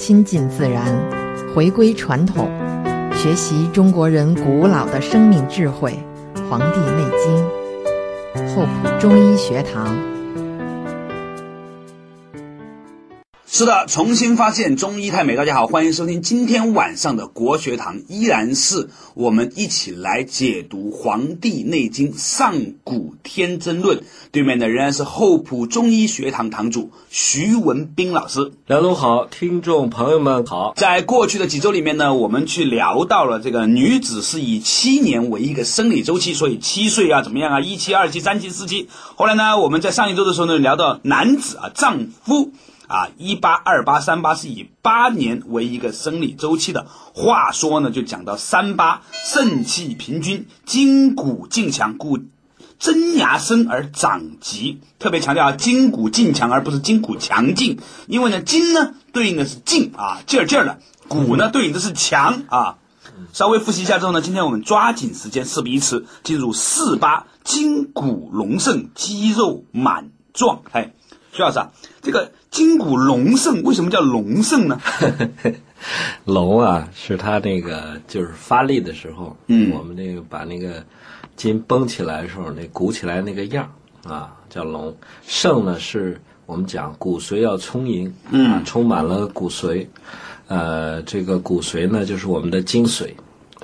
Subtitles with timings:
[0.00, 0.82] 亲近自然，
[1.54, 2.48] 回归传统，
[3.14, 6.02] 学习中国人古老的生命智慧
[6.48, 9.94] 《黄帝内经》，厚朴中医学堂。
[13.60, 15.36] 是的，重新发现中医太美。
[15.36, 22.54] 大家好，欢迎收听今天晚上的国学堂，依然是我们一起来解读《黄帝内经·上
[22.84, 23.98] 古天真论》。
[24.32, 28.50] 对面的仍然是厚朴中医学堂堂主徐文斌老师。
[28.66, 30.72] 梁总好，听众朋友们好。
[30.74, 38.88] 在过去的几周里面呢，我们去聊到了这个女子是以七年为一个生理周期，所以七岁啊怎么样啊，一期、二期、三期、四期。
[39.16, 42.52] 后来呢，我们在上一周的时候呢，聊到男子啊，丈夫。
[42.90, 46.88] 啊，一八二八三八是以八年为一个生理周期的。
[47.14, 52.18] 话说呢，就讲到三八，肾气平均，筋骨劲强，故
[52.80, 54.80] 真牙生而长疾。
[54.98, 57.78] 特别强调啊，筋骨劲强，而不是筋骨强劲。
[58.08, 62.78] 因为呢，筋呢对应的是劲啊，劲儿劲儿的；骨呢对应的是强啊。
[63.32, 70.62] 稍微复习一下之后呢，今天我们抓紧时间，事不宜迟，进入四八，筋骨隆盛，肌肉满壮。
[70.72, 70.92] 哎，
[71.32, 71.70] 徐老师啊，
[72.02, 72.32] 这个。
[72.50, 74.80] 筋骨隆盛，为什么叫隆盛呢？
[76.26, 80.84] 隆啊，是它那个就是发力的时候，嗯，我们那个把那个
[81.36, 83.70] 筋绷起来的时候，那鼓起来那个样
[84.04, 84.94] 啊，叫隆。
[85.26, 89.86] 盛呢，是我们讲骨髓要充盈，嗯，充满了骨髓，
[90.48, 93.10] 呃，这个骨髓呢，就是我们的精髓。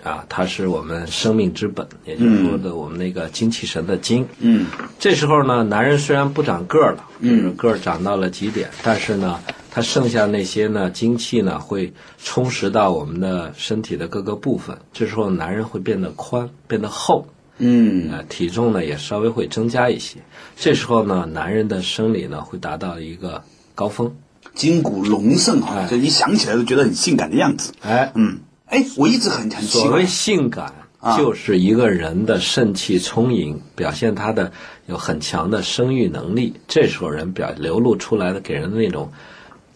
[0.07, 4.25] 啊，它是我们生命之本，也就是说的我们那个精气神的精。
[4.39, 4.67] 嗯，
[5.01, 14.79] 这时候呢，男人虽然不长个儿了，嗯，个儿长到了极点，但是呢，他剩下那些呢精气呢会充实到我们的身体的各个部分。
[14.93, 17.27] 这时候男人会变得宽，变得厚，
[17.59, 20.21] 嗯，呃，体重呢也稍微会增加一些。
[20.57, 23.43] 这时候呢，男人的生理呢会达到一个
[23.75, 24.15] 高峰，
[24.55, 27.73] 筋骨隆盛啊，就一想起来都觉得很性感的样子。
[27.83, 28.39] 哎，嗯。
[28.67, 30.73] 哎，我一直很很所谓性感，
[31.17, 34.53] 就是一个人的肾气充盈，表现他的
[34.87, 36.55] 有很强的生育能力。
[36.67, 39.11] 这时候人表流露出来的给人的那种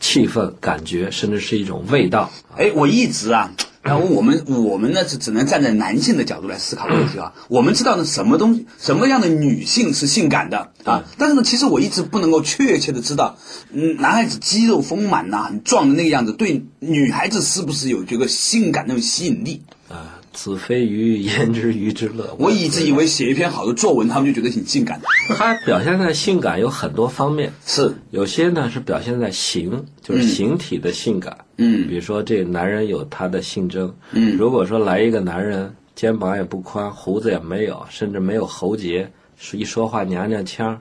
[0.01, 2.31] 气氛、感觉，甚至是一种味道。
[2.57, 3.53] 哎，我一直啊。
[3.83, 7.33] 然后我们我们呢是只能站在男性的角度来思考问题啊。
[7.49, 11.05] 我们知道呢什么东西什么样的女性是性感的啊？
[11.17, 13.39] 但是呢，其实我一直不能够确切的知道，
[13.73, 20.17] 嗯，男孩子肌肉丰满呐，很壮的那个样子，对女孩子是不是有这个性感那种吸引力啊？
[20.33, 22.37] 子非鱼，焉知鱼之乐？
[22.39, 25.07] 我一直以为写一篇好的作文，他们就觉得挺性感的。
[25.35, 31.37] 它表现在性感有很多方面，是有些呢是表现在形，就是形体的性感。
[31.41, 31.45] 嗯，
[31.87, 33.95] 比如说这男人有他的性征。
[34.13, 39.11] 嗯，如果说来一个男人，肩膀也不宽，胡子也没有，甚至没有喉结，
[39.53, 40.81] 一说话娘娘腔，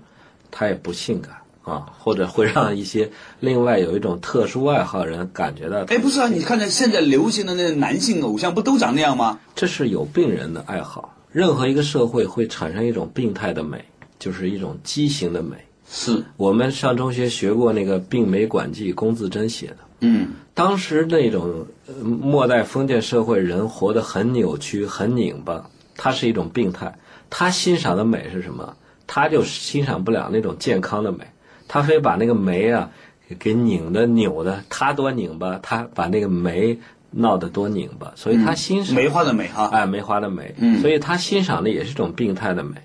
[0.49, 1.33] 他也不性感。
[1.61, 5.83] 啊，或者会让一些另外有一种特殊爱好人感觉到。
[5.83, 9.39] 哎，不是啊，你看看现在流行的那男性偶像，不都长那样吗？
[9.55, 11.15] 这是有病人的爱好。
[11.31, 13.85] 任何一个社会会产生一种病态的美，
[14.17, 15.57] 就是一种畸形的美。
[15.89, 19.77] 是我们上中学学过那个《病梅馆记》，龚自珍写的。
[20.01, 21.65] 嗯，当时那种
[22.03, 26.97] 末代封建社会人活得很扭曲、很拧巴，他是一种病态。
[27.29, 28.75] 他欣赏的美是什么？
[29.07, 31.25] 他就欣赏不了那种健康的美。
[31.67, 32.91] 他非把那个梅啊
[33.39, 36.79] 给拧的扭的，他多拧巴，他把那个梅
[37.11, 42.75] 闹得多拧巴，所以他欣赏梅花的美哈，哎，梅花的美，嗯，所以他欣赏的也是一种病态的美。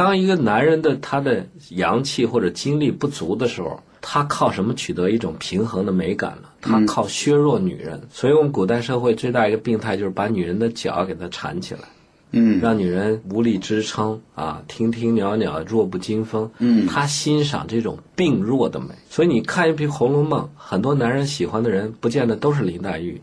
[0.00, 6.48] 当一个男人的他的阳气或者精力不足的时候，他靠什么取得一种平衡的美感呢？
[6.62, 8.00] 他靠削弱女人。
[8.10, 11.80] 所以我们古代社会最大一个病态就是把女人的脚给她缠起来。
[12.30, 16.50] 嗯，让女人无力支撑啊，亭亭袅袅，弱不禁风。
[16.60, 23.20] 嗯，他欣赏这种病弱的美，所以你看一篇《红楼梦》，很多男人喜欢的人，不见得都是林黛玉。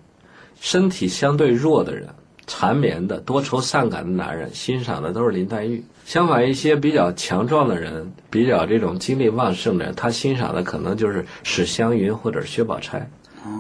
[0.61, 2.07] 身体相对弱的人，
[2.45, 5.83] 缠绵的、多愁善感的男人，欣赏的都是林黛玉。
[6.07, 13.11] 相反，一些比较强壮的人，比较这种精力旺盛的人，他欣赏的可能就是史湘云或者薛宝钗。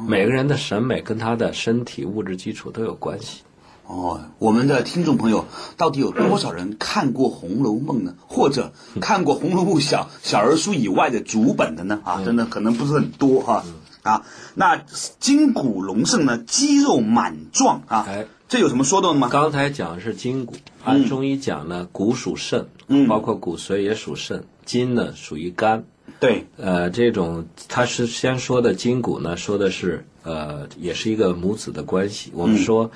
[0.07, 3.41] 每个人的审美跟他的身体物质基础都有关系。
[3.85, 5.43] 哦，我们的听众朋友
[5.75, 8.15] 到底有多少人看过《红楼梦》呢？
[8.27, 8.71] 或者
[9.01, 11.99] 看过《红楼梦》小小儿书以外的主本的呢？
[12.05, 13.65] 啊，真的可能不是很多哈。
[14.03, 14.23] 啊，
[14.55, 14.81] 那
[15.19, 19.27] 筋骨隆盛呢，肌肉满壮啊，哎，这有什么说的吗？
[19.29, 20.55] 刚才讲的是筋骨，
[20.87, 25.83] 按中医讲呢，骨属肾，嗯，包括骨髓也属肾，筋呢属于肝。
[26.19, 32.31] 对，呃，这种他是先说的筋骨呢，说的是呃，也是一个母子的关系。
[32.33, 32.89] 我们说。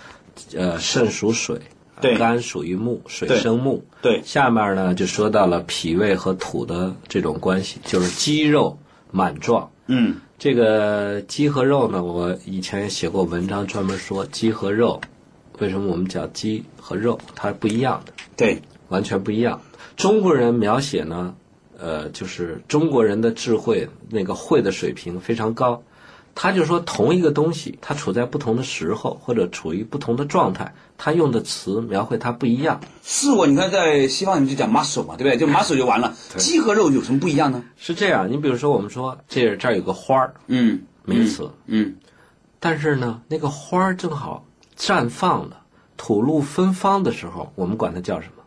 [0.55, 1.59] 呃，肾属水，
[1.99, 4.21] 对，肝属于木，水生木，对。
[4.23, 8.79] 下面呢就说到了脾胃和土的这种关系，就是肌肉
[9.11, 15.01] 满壮，嗯，这个鸡和肉呢，我以前也写过文章专门说鸡和肉，
[15.61, 18.59] 为什么我们讲鸡和肉它不一样的，对，
[18.89, 19.61] 完全不一样。
[19.95, 21.35] 中国人描写呢，
[21.77, 25.83] 呃，就是中国人的智慧那个会的水平非常高。
[26.33, 32.79] 他就说同一个东西，它处在不同的时候或者处于不同的状态，他用的词描绘它不一样。
[33.03, 35.37] 是我，你看在西方你们就讲 muscle 嘛，对不对？
[35.37, 36.15] 就 muscle 就完了。
[36.37, 37.63] 鸡和肉有什么不一样呢？
[37.77, 41.97] 是这样，你比如说我们说这这儿有个花儿，嗯，名词，嗯，
[42.59, 44.45] 但是呢，那个花儿正好
[44.81, 45.61] 绽放了，
[45.95, 48.43] 吐露芬芳的时候，我们管它叫什么？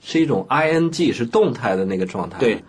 [0.00, 2.40] 是一种 ing，是动态的那个状态。
[2.40, 2.64] 对，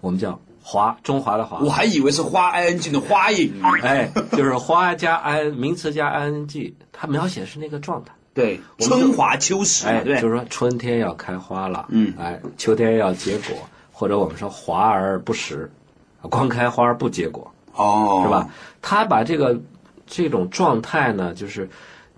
[0.00, 1.60] 我们叫华，中华的华。
[1.60, 3.62] 我还以为是花 ing 的花影。
[3.82, 8.12] 哎，就是花加 i 名词加 ing，它描写是那个状态。
[8.34, 10.20] 对，春华秋实，哎，对？
[10.20, 13.56] 就是说春天要开花了，嗯哎，秋天要结果，
[13.92, 15.70] 或者我们说华而不实，
[16.22, 18.48] 光开花而不结果，哦，是吧？？
[18.82, 19.58] 他把这个
[20.06, 21.70] 这种状态呢，就是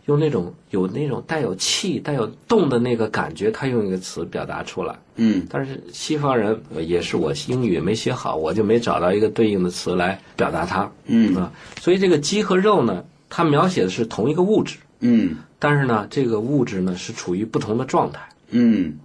[0.09, 4.99] 用那种有那种带有气、带有动的那个感觉，他用一个词表达出来。
[5.17, 10.91] 嗯，但是西方人呃也是我英语没学好，我就没找到一个对应的词来表达它。
[11.05, 18.27] 嗯啊，所以这个鸡和肉呢，它描写的是同一个物质，嗯但是呢，这个物质呢是处于不同的状态。
[18.49, 18.99] 嗯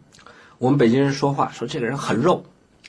[0.58, 2.46] 我们北京人说话说这个人很肉，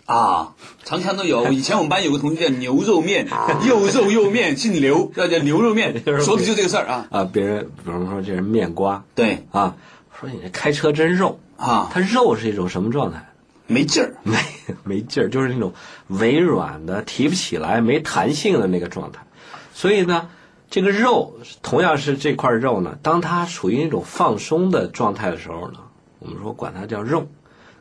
[0.06, 0.55] 啊，
[0.85, 1.51] 常常都有。
[1.53, 3.27] 以前我们班有个同学叫牛肉面，
[3.67, 7.06] 又肉又面， 姓刘，叫叫牛肉面，说的就这个事儿啊。
[7.11, 9.77] 啊，别人比方说这人面瓜对啊，
[10.19, 13.31] 说你这开车真肉，啊，他肉是一种什么状态？
[13.67, 14.15] 没劲儿。
[14.23, 14.37] 没
[14.83, 15.73] 没劲儿，就是那种
[16.09, 19.27] 微软的、提不起来、没弹性的那个状态。
[19.73, 20.29] 所以呢，
[20.69, 25.79] 这个肉同样是这块肉呢，当它处于那种放松的状态的时候呢，
[26.19, 27.27] 我们说管它叫肉。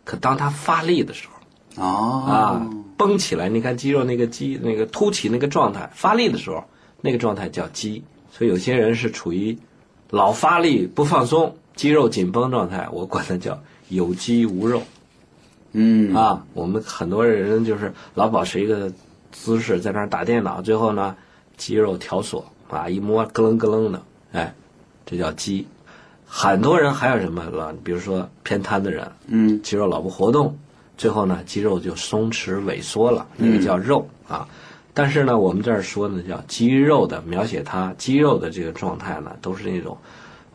[0.06, 1.33] 可当它发力的时候
[1.76, 6.64] 哦啊，绷起来，你看肌肉那个肌那个凸起那个状态，发力的时候，
[7.02, 8.04] 那个状态叫肌。
[8.32, 9.58] 所以有些人是处于
[10.10, 13.60] 老发力不放松、肌肉紧绷状态，我管它叫
[13.90, 14.82] 有肌无肉。
[15.74, 18.92] 嗯啊，我们很多人就是老保持一个
[19.32, 21.16] 姿势在那儿打电脑，最后呢
[21.58, 24.02] 肌肉条索啊，一摸咯楞咯楞的，
[24.34, 24.54] 哎，
[25.06, 25.66] 这叫肌。
[26.26, 27.74] 很多人还有什么了？
[27.84, 30.56] 比如说偏瘫的人，嗯肌肉老不活动，
[30.98, 34.48] 最后呢肌肉就松弛萎缩了，那个叫肉啊。
[34.94, 39.98] 但是呢，我们这儿说呢叫肌肉的描写它肌肉的这个状态呢，都是那种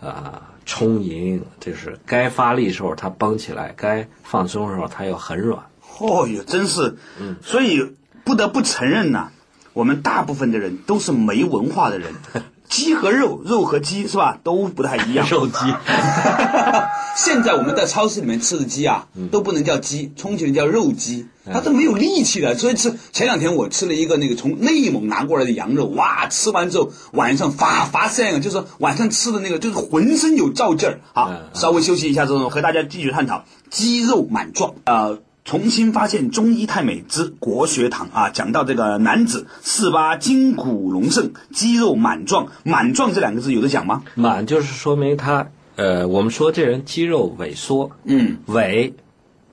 [0.00, 5.60] 啊、充盈，就是该发力时候它绷起来，该放松的时候它又很软。
[5.98, 6.96] 哦哟，真是，
[7.42, 9.32] 所以不得不承认呐、
[9.72, 12.14] 我们大部分的人都是没文化的人。
[12.68, 15.26] 鸡和肉，肉和鸡是吧，都不太一样。
[15.30, 15.54] 肉鸡，
[17.16, 22.56] 现在我们在超市里面吃的鸡啊，都不能叫鸡，充其量叫肉鸡，它都没有力气的。
[22.56, 31.00] 所以吃前两天我吃了一个那个从内蒙拿过来的羊肉，哇，吃完之后晚上发发散啊，就是晚上吃的那个就是浑身有燥劲儿。
[31.14, 34.74] 好嗯，稍微休息一下之后，和大家继续探讨鸡肉满壮。
[34.84, 35.18] 呃。
[35.48, 42.48] 重新发现中医太美之国学堂啊，讲到这个男子四八筋骨隆盛，肌肉满壮。
[42.64, 44.02] 满壮这两个字有的讲吗？
[44.14, 48.92] 满就是说明他呃，我们说这人肌肉萎缩，嗯，萎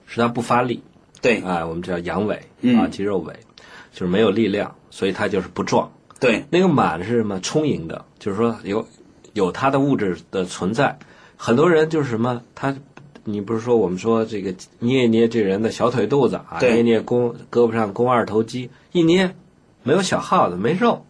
[0.06, 0.84] 是他不发力，
[1.22, 3.32] 对啊，我们叫阳痿嗯啊，肌肉萎
[3.94, 5.90] 就是没有力量，所以他就是不壮。
[6.20, 7.40] 对，那个满是什么？
[7.40, 8.86] 充盈的，就是说有
[9.32, 11.00] 有它的物质的存在。
[11.38, 12.76] 很多人就是什么，他
[13.28, 19.36] 你不是说我们说这个捏一捏这人的小腿肚子啊，捏一捏肱胳膊上肱二头肌，一捏
[19.84, 21.04] 没有小耗子，没肉，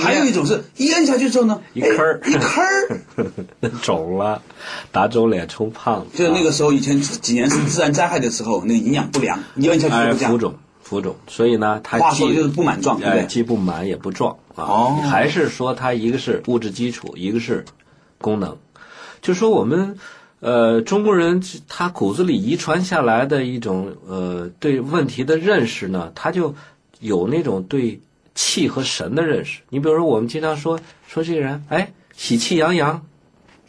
[0.00, 4.42] 还有一种是一摁下去之后呢，哎一坑儿一坑儿， 肿了，
[4.90, 10.28] 打肿脸充胖子，就是那个时候以前几年是自然灾害的时候，那个营养不良，一摁下去哎就。
[10.28, 13.26] 浮肿浮肿，所以呢，它既话说就是不满壮，对对？
[13.26, 14.64] 既不满也不壮啊。
[14.64, 17.64] 哦还是说它一个是物质基础，一个是
[18.18, 18.58] 功能。
[19.22, 19.96] 就说我们
[20.42, 26.54] 呃中国人他骨子里遗传下来的一种呃对问题的认识呢，他就
[26.98, 28.00] 有那种对
[28.34, 29.60] 气和神的认识。
[29.68, 33.06] 你比如说，我们经常说说这个人，哎，喜气洋洋。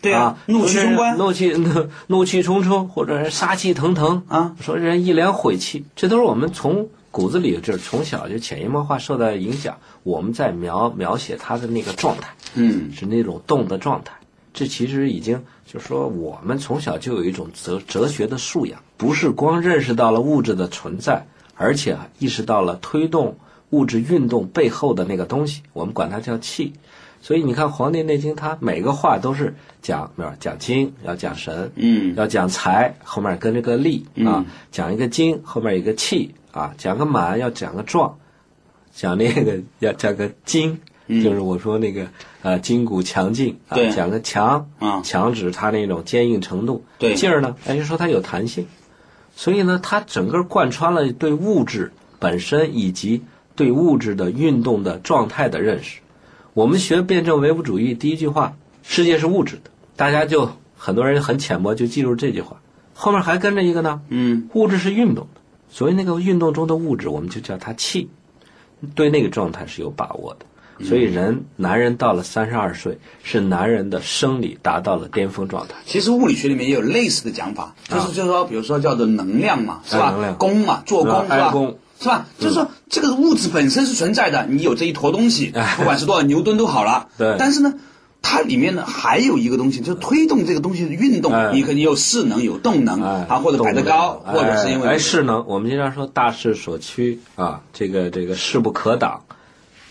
[0.02, 14.14] 对啊，怒气冲冠怒气怒 怒气冲冲，或者是杀气腾腾啊，说人一脸晦气，这都是我们从骨子里就是从小就潜移默化受到影响，我们在描描写他的那个状态，嗯，是那种动的状态。
[14.54, 23.36] 这其实已经就是说，我们从小就有一种哲哲学的素养，不是光认识到了物质的存在，而且啊意识到了推动
[23.72, 26.72] 物质运动背后的那个东西，我们管它叫气。
[27.20, 38.14] 所以你看《黄帝内经》，它每个话都是讲，没有讲精，要讲神，嗯，要讲财，后面跟着个力啊嗯；讲一个精，后面一个气啊；讲个满，要讲个壮；
[38.94, 42.08] 讲那个要讲个精，就是我说那个
[42.42, 45.02] 呃筋骨强劲啊，讲个强啊。
[45.02, 47.14] 强指它那种坚硬程度，对。
[47.16, 48.66] 劲儿呢，哎就说它有弹性，
[49.36, 53.22] 所以呢，它整个贯穿了对物质本身以及
[53.56, 56.00] 对物质的运动的状态的认识。
[56.54, 62.62] 我们学辩证唯物主义，第一句话“世界是物质的”，大家就很多人很浅薄就记住这句话，
[62.94, 68.08] 后面还跟着一个呢，嗯，物质是运动的，所以那个运动中的物质，我们就叫它气，
[68.94, 70.46] 对那个状态是有把握的。
[70.82, 75.76] 所以人，男人到了三十二岁，是男人的生理达到了巅峰状态。
[75.86, 80.38] 其实物理学里面也有类似的讲法，就是就是说，比如说叫做能量嘛，是吧哎能量？
[80.38, 81.78] 功嘛，做功啊是吧哀功？
[82.00, 82.26] 是吧？
[82.38, 87.08] 就是说，这个物质本身是存在的，你有这一坨东西，不管是多少牛顿都好了。
[87.18, 87.76] 对但是呢，
[88.22, 91.32] 它里面呢还有一个东西，就是推动这个东西的运动。
[91.32, 99.22] 哎你肯定有势能，有动能哎，啊，或者摆得高，或者是因为哎哎势能，我们经常说大势所趋啊，这个这个势不可挡，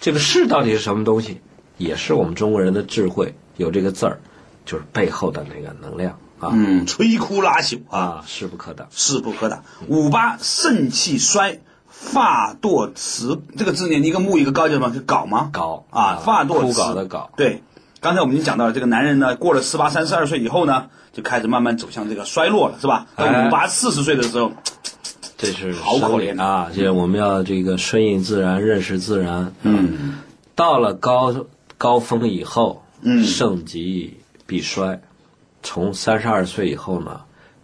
[0.02, 1.40] 这个势到底是什么东西？
[1.78, 4.18] 也是我们中国人的智慧，有这个字儿，
[4.66, 8.88] 就是背后的那个能量啊嗯，摧枯拉朽啊，啊，势不可挡。
[8.90, 9.62] 势不可挡。
[9.86, 14.92] 五八肾气衰，发堕辞，这个字念一个木一个高叫什么？
[14.92, 15.50] 是槁吗？
[15.52, 17.62] 槁啊，发堕枯迟槁的槁对，
[18.00, 23.06] 刚才我们已经讲到了，这个男人呢，过了十八、三十二岁以后呢，就开始慢慢走向这个衰落了，是吧？
[23.14, 24.50] 到哎五八、四十岁的时候，
[25.42, 26.70] 这是好可怜啊！
[26.72, 29.52] 这我们要这个顺应自然，认识自然。
[29.62, 30.18] 嗯，
[30.54, 31.46] 到了高
[31.76, 35.02] 高峰以后，嗯盛极必衰。
[35.64, 37.22] 从三十二岁以后呢，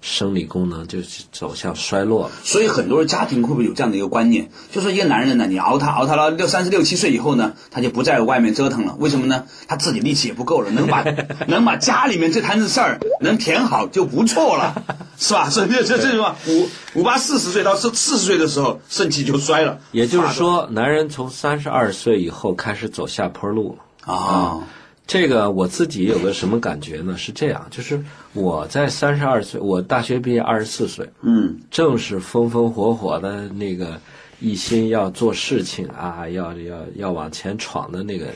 [0.09, 0.99] 生理功能就
[1.31, 2.31] 走向衰落了。
[2.43, 9.45] 所以很多家庭会不会有这样的一个观念，就说一个男人呢，你熬他熬他到六三十六七岁以后呢，他就不在外面折腾了，为什么呢？
[9.69, 11.05] 他自己力气也不够了，能把
[11.47, 14.83] 能把家里面这摊子事儿能填好就不错了，
[15.19, 15.51] 是吧？
[15.51, 23.85] 所以这这这什么五五八四十岁到四四十岁的时候，肾气就衰了，也就是说，男人从三十二岁以后开始走下坡路了。
[24.15, 24.61] 啊，
[25.09, 27.17] 这个我自己有个什么感觉呢？
[27.17, 33.99] 是这样，就是我在三十二岁，我大学毕业二十四岁，嗯正是风风火火的那个
[34.39, 38.27] 一心要做事情啊，要要要往前闯的那个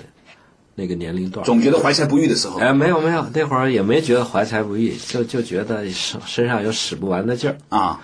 [0.75, 1.45] 那个年龄段。
[1.45, 7.59] 总觉得怀才不遇的时候，哎，没有没有，那会儿也没觉得怀才不遇，就就觉得身身上有使不完的劲儿。
[7.69, 8.00] 啊，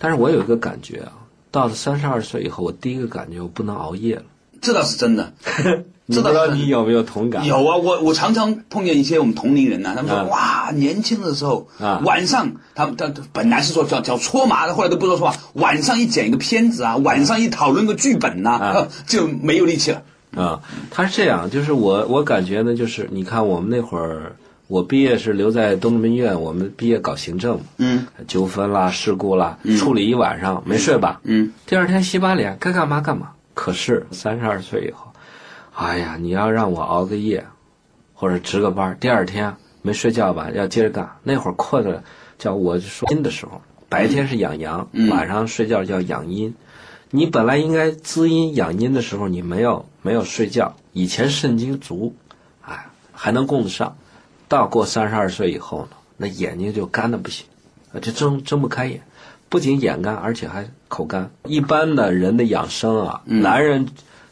[0.00, 1.12] 但是我有一个感觉啊，
[1.52, 4.24] 到了三十二岁以后，我第一个感觉我不能熬夜了。
[4.60, 5.32] 这倒是真的。
[6.16, 7.46] 你不知道你有没有同感？
[7.46, 10.24] 有啊，我我常常碰见一些我们同龄人呐、他们说、啊。
[10.30, 12.00] 哇，年轻的时候啊。
[12.04, 18.88] 晚上他们他他本来是说叫叫搓麻的，后来都不说说话，晚上一剪一个片子啊，晚上一讨论个剧本呐、啊。
[19.06, 20.02] 就没有力气了。
[20.36, 24.36] 啊，他是这样，就是我我感觉呢，就是你看我们那会儿，
[24.68, 28.06] 我毕业是留在东直门医院，我们毕业搞行政，嗯。
[28.28, 33.30] 纠纷啦、事故啦，处理一晚上没睡吧，嗯，第二天洗把脸，该干嘛干嘛。
[33.54, 35.09] 可是三十二岁以后，
[35.74, 37.46] 哎呀，你要让我熬个夜，
[38.14, 41.16] 或者值个班，第二天没睡觉吧，要接着干。
[41.22, 42.02] 那会儿困了
[42.38, 46.54] 叫我说阴的时候，白天是养阳，晚上睡觉叫养阴。
[47.10, 52.14] 你本来应该滋阴养阴的时候，你没有没有睡觉，以前肾精足，
[52.62, 53.96] 哎，还能供得上。
[54.48, 57.46] 到过三十二岁以后呢，那眼睛就干的不行，
[57.94, 59.00] 啊，就睁睁不开眼，
[59.48, 61.30] 不仅眼干，而且还口干。
[61.44, 63.86] 一般的人的养生啊，男人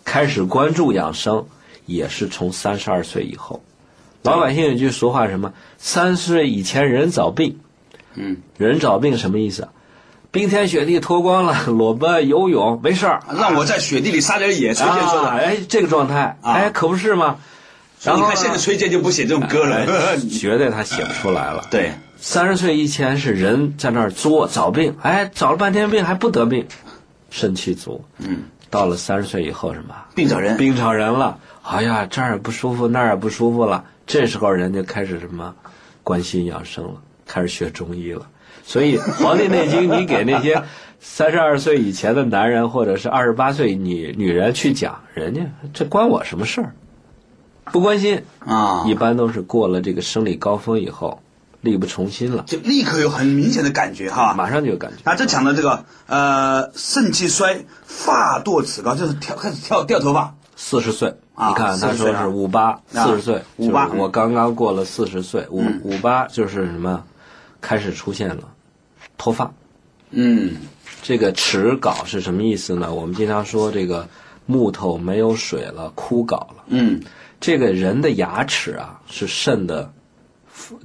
[0.08, 1.44] 开始关注养生，
[1.84, 3.62] 也是从三十二岁以后。
[4.22, 5.52] 老百姓有句俗话是什么？
[5.76, 7.58] 三十岁以前人早病。
[8.14, 9.68] 嗯，人早病什么意思啊？
[10.30, 15.28] 冰天雪地脱光了， 裸奔游泳没事儿，让我在雪地里撒点野，崔健说的。
[15.28, 17.36] 啊哎，这个状态，啊哎，可不是吗？
[18.02, 19.76] 然后你看现在崔健就不写这种歌了。
[19.76, 21.66] 哎绝对他写不出来了。
[21.70, 26.66] 对，三十岁以前是人在那儿作早病，哎，找了半天病还不得病，
[27.30, 28.02] 肾气足。
[28.18, 29.94] 嗯，到了三十岁以后什么？
[30.14, 30.56] 病找人。
[30.56, 33.84] 病找人了，哎呀，这儿也不舒服，那儿也不舒服了。
[34.06, 35.54] 这时候人就开始什么，
[36.02, 38.26] 关心养生了，开始学中医了。
[38.64, 40.62] 所以《黄帝内经》，你给那些
[41.00, 46.74] 三十二岁以前的男人，或者是二十八岁女女人去讲，人家这关我什么事儿？
[47.72, 51.20] 不关心，啊，一般都是过了这个生理高峰以后，
[51.60, 54.34] 力不从心了，就立刻有很明显的感觉哈。
[54.34, 55.10] 马上就有感觉。
[55.10, 60.34] 啊，这讲的这个呃，肾气衰，发堕齿高，就是跳开始跳掉头发。
[60.56, 67.04] 四十岁，啊你看他40岁啊说是五八，四十岁，五八我刚刚过了四十岁，五五八就是什么，
[67.60, 68.42] 开始出现了
[69.16, 69.52] 脱发。
[70.10, 70.56] 嗯
[71.02, 72.92] 这个齿槁是什么意思呢？
[72.92, 74.08] 我们经常说这个
[74.46, 76.64] 木头没有水了，枯槁了。
[76.66, 77.00] 嗯，
[77.40, 79.92] 这个人的牙齿啊，是肾的，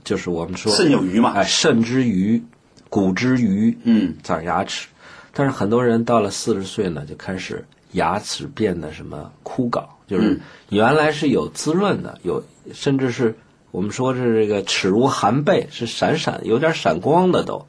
[0.04, 1.32] 就是我们说肾有余嘛。
[1.36, 2.44] 哎，肾之余，
[2.90, 4.88] 骨之余，嗯，长牙齿。
[5.34, 13.36] 但是很多人到了四十岁呢，就开始牙齿变得什么枯槁，就是原来是有滋润的，有甚至是
[13.72, 17.66] 我们说是这个齿如含贝，是闪闪有点闪光的都，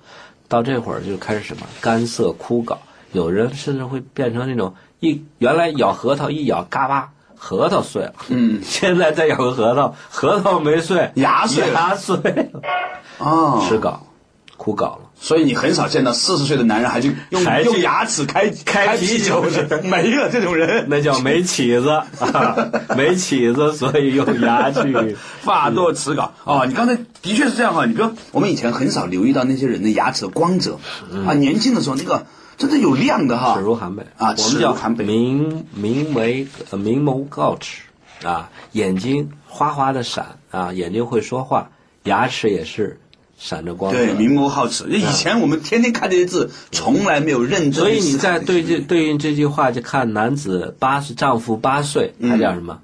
[0.46, 2.76] 到这会儿就开始什么干涩枯槁，
[3.12, 7.13] 有人甚至会变成那种一原来咬核桃一咬嘎巴。
[7.46, 11.70] 核桃碎了，嗯，现在再咬个核桃， 核桃没碎，牙碎。
[11.74, 12.60] 牙碎了，
[13.18, 13.96] 哦，齿槁，
[14.56, 14.98] 枯槁了。
[15.20, 19.44] 所以你很少见到四十岁的男人还去用还去用牙齿开开啤酒。
[19.50, 20.86] 的，没了这种人。
[20.88, 22.56] 那叫没起子，啊
[22.96, 25.16] 没起子，所以用牙去。
[25.42, 27.84] 发作齿槁哦，你刚才的确是这样哈。
[27.84, 30.78] 你比如我们以前很少留意到那些人的牙齿的光泽。
[31.26, 32.24] 啊，年轻的时候那个
[32.56, 33.60] 真的有量的哈齿。
[33.60, 37.82] 如含贝啊我们叫含贝明明眉呃明眸皓齿
[38.22, 41.70] 啊，眼睛哗哗的闪啊，眼睛会说话，
[42.04, 43.00] 牙齿也是
[43.36, 43.92] 闪着光。
[43.92, 44.84] 对，明眸皓齿。
[44.88, 52.78] 以前我们天天看这些字，从来没有认真所以你在对这对应这句话，就看男子八十，丈夫八岁，他叫什么？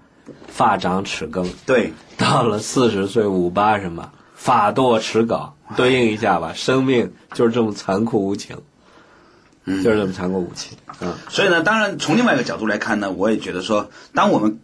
[0.48, 1.48] 发长齿更。
[1.64, 4.10] 对到了四十岁五八什么？
[4.34, 6.52] 发堕齿槁，对应一下吧。
[6.54, 8.56] 生命就是这么残酷无情，
[9.66, 10.76] 就是这么残酷无情。
[11.00, 14.58] 嗯，所以呢，当然从另外一个角度来看呢，我也觉得说，当我们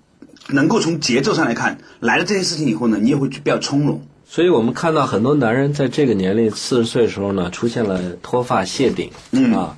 [0.49, 4.01] 能够从节奏上来看，来了这些事情以后呢，你也会比较从容。
[4.29, 9.11] 所以我们看到很多男人在这个年龄四十岁的时候呢，出现了脱发谢顶。
[9.31, 9.77] 嗯啊，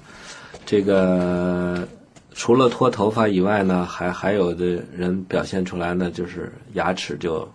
[0.64, 1.86] 这个
[2.34, 7.46] 除了脱头发以外呢，还还有的人表现出来呢，就是牙齿就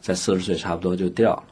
[0.00, 1.42] 在四十岁差不多就掉了。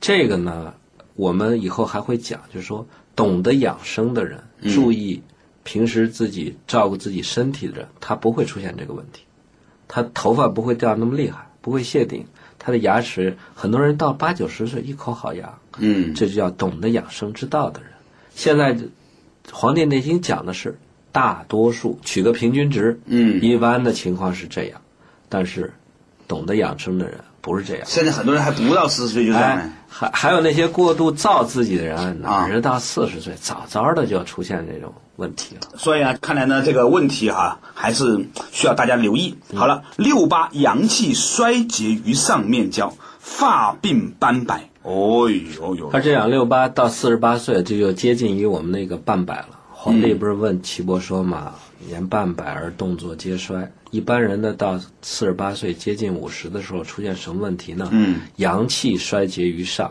[0.00, 0.74] 这个呢，
[1.14, 4.38] 我们以后还会讲，就是说懂得养生的人，
[4.72, 5.22] 注意
[5.64, 9.22] 平时自己照顾自己身体的人，他不会出现这个问题，
[9.88, 12.26] 他头发不会掉那么厉害，不会谢顶，
[12.58, 17.90] 他的牙齿，很多人到八九十岁一口好牙，嗯，这就叫懂得养生之道的人。
[18.34, 18.74] 现在
[19.50, 20.78] 《黄帝内经》讲的是
[21.10, 23.42] 大多数，取个平均值，嗯。
[23.42, 24.82] 一般的情况是这样，
[25.30, 25.72] 但是
[26.28, 27.84] 懂得养生的人不是这样。
[27.86, 35.62] 现在很多人还不到四十岁就这样还还有那些过度造自己的人，哪啊是到四十岁，早早的就出现这种问题了。
[35.78, 39.36] 所以啊，看来呢，这个问题哈、还是需要大家留意。
[39.54, 44.68] 好了，六八阳气衰竭于上面焦，发鬓斑白。
[44.82, 49.48] 哦呦呦他，这样，六八到四十八岁，这就接近于我们那个半百了。
[49.72, 51.54] 皇帝不是问岐伯说嘛，
[51.86, 53.72] 年半百而动作皆衰。
[53.96, 57.88] 一般人呢，到四十八岁接近五十的时候，出现什么问题呢？
[57.92, 59.90] 嗯，阳气衰竭于上。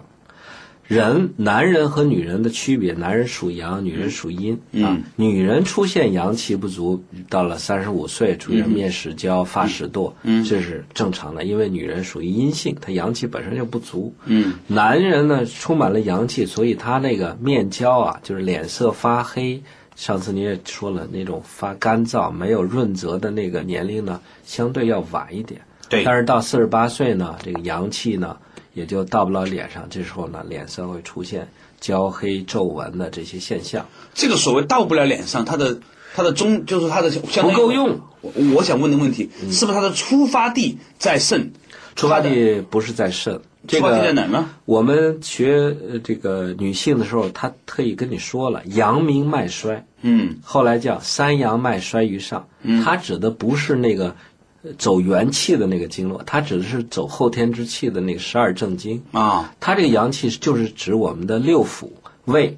[0.88, 5.04] 人，男人和女人的区别，男人属阳，女人属阴、啊嗯。
[5.15, 14.13] 女人出现阳气不足，到了三十五岁出现面始焦、发始堕，嗯这是正常的，因为女人属于阴性，她阳气本身就不足。
[14.26, 19.63] 嗯，男人呢充满了阳气，所以他那个面焦啊，就是脸色发黑。
[19.95, 25.62] 上次你也说了，那种发干燥、没有润泽的那个年龄呢，相对要晚一点。
[25.88, 28.36] 对但是到四十八岁呢，这个阳气呢
[28.73, 31.47] 也就到不了脸上，这时候呢脸色会出现
[31.79, 33.86] 焦黑、皱纹的这些现象。
[34.13, 35.79] 这个所谓到不了脸上，它的
[36.15, 37.99] 它的中就是它的不够用。
[38.21, 41.53] 我我想问的问题，是不是它的出发地在肾？
[41.95, 44.49] 出发地不是在肾，这出发地在个哪呢？
[44.65, 49.86] 我们学呃这个女性的时候，她特意跟你说了，阳明脉衰。
[50.01, 52.47] 嗯后来叫三阳脉衰于上，
[52.84, 54.15] 它指的不是那个
[54.62, 59.04] 呃走元气的那个经络，它指的是走后天之气的那个十二正经。
[59.12, 61.89] 啊，它这个阳气就是指我们的六腑、
[62.25, 62.58] 胃、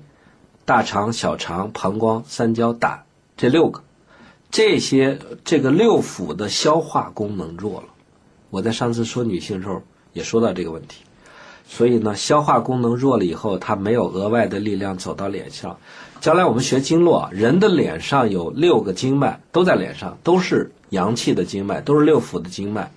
[0.66, 3.04] 大肠、小肠、膀胱、三焦、胆
[3.38, 3.82] 这六个，
[4.52, 7.88] 这些这个六腑的消化功能弱了。
[8.50, 9.84] 我在上次说女性的时候
[10.18, 11.04] 也说到这个问题，
[11.68, 15.78] 所以呢，消化功能弱了以后，它没有额外的力量走到脸上。
[16.20, 22.92] 将来我们学经络啊，人的脸上有六个经脉，都在脸上，都是阳气的经脉，都是六腑的经脉。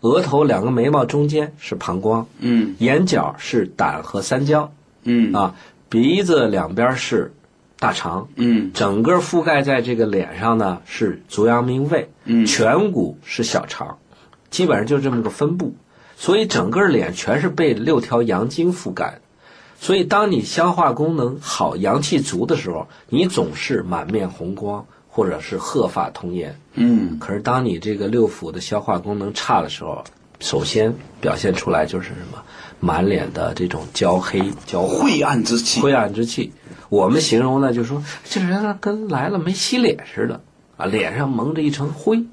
[0.00, 2.74] 额头两个眉毛中间是膀胱，嗯。
[2.78, 4.70] 眼角是胆和三焦
[5.04, 5.32] 嗯。
[5.32, 5.54] 啊，
[5.88, 7.32] 鼻子两边是
[7.78, 8.72] 大肠，嗯。
[8.74, 12.44] 整个覆盖在这个脸上呢是足阳明胃，嗯。
[12.44, 13.96] 颧骨是小肠，
[14.50, 15.74] 基本上就这么个分布，
[16.16, 19.20] 所以整个脸全是被六条阳经覆盖的。
[19.78, 26.58] 所以，当你消化功能好、阳气足的时候，你总是满面红光，或者是鹤发童颜。
[26.72, 30.02] 嗯可是，当你这个六腑的消化功能差的时候，
[30.40, 32.42] 首先表现出来就是什么？
[32.80, 35.80] 满脸的这种焦黑、焦晦暗之气。
[35.80, 36.52] 晦暗之气。
[36.88, 40.40] 我们形容呢，就说这人啊跟来了没洗脸似的
[40.78, 42.24] 啊，脸上蒙着一层灰。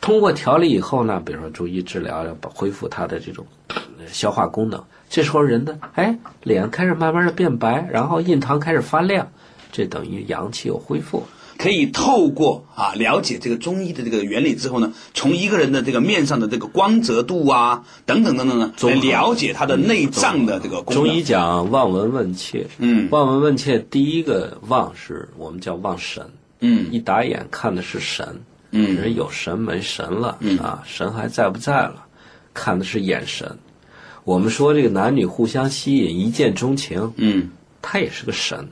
[0.00, 4.82] 通过调理以后呢，比如说中医治疗，要恢复他的这种呃消化功能。
[5.08, 9.30] 这时候人的，哎，脸开始慢慢的变白，然后印堂开始发亮，
[9.72, 11.24] 这等于阳气有恢复。
[11.58, 21.04] 可以透过啊了解这个中医的这个原理之后呢，从一个人的这个面上的这个光泽度啊等等等等呢，来了解他的内脏的这个功能。
[21.04, 26.24] 中医讲望闻问切，嗯望闻问切第一个望是我们叫望神，
[26.60, 32.06] 嗯一打眼看的是神，嗯人有神没神了，啊，神还在不在了，
[32.54, 33.58] 看的是眼神。
[34.24, 37.50] 我们说这个男女互相吸引，一见钟情，嗯
[37.82, 38.68] 他也是个神，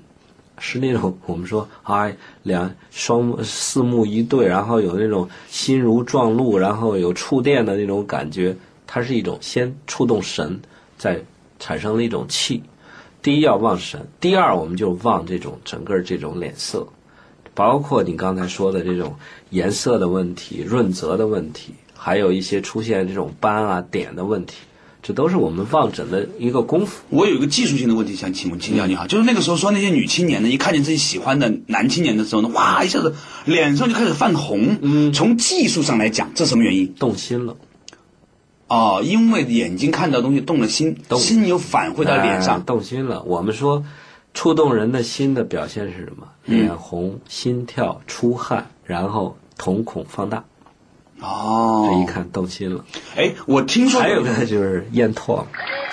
[0.59, 2.11] 是那种我们说啊，
[2.43, 8.55] 两双四目一对，然后有那种心如撞鹿，然后有触电的那种感觉，
[8.87, 10.61] 它是一种先触动神，
[10.97, 11.19] 再
[11.59, 12.63] 产生了一种气。
[13.21, 16.87] 第一要望神，第二我们就望这种整个这种脸色，
[17.59, 19.17] 包括你刚才说的这种
[19.51, 24.59] 颜色的问题、润泽的问题，还有一些出现这种斑啊点的问题，
[25.03, 27.03] 这都是我们望诊的一个功夫。
[27.09, 34.79] 我有一个技术性的问题想请问请教你哈，就是那个时候说那些女青年呢，一看见自己喜欢的男青年的时候呢，哇，一下子脸上就开始泛红。
[34.81, 36.95] 嗯，从技术上来讲，这什么原因？
[36.95, 37.57] 动心了。
[38.69, 42.63] 哦，因为眼睛看到东西动了心，动心有反馈到脸哎上。
[42.65, 43.25] 动心了。
[43.25, 43.83] 我们说，
[44.35, 46.27] 触动人的心的表现是什么？
[46.45, 46.57] 嗯。
[46.59, 50.45] 脸红、心跳、出汗，然后瞳孔放大，
[51.21, 52.85] 哦，这一看动心了。
[53.17, 55.47] 哎，我听说还有个就是咽唾沫，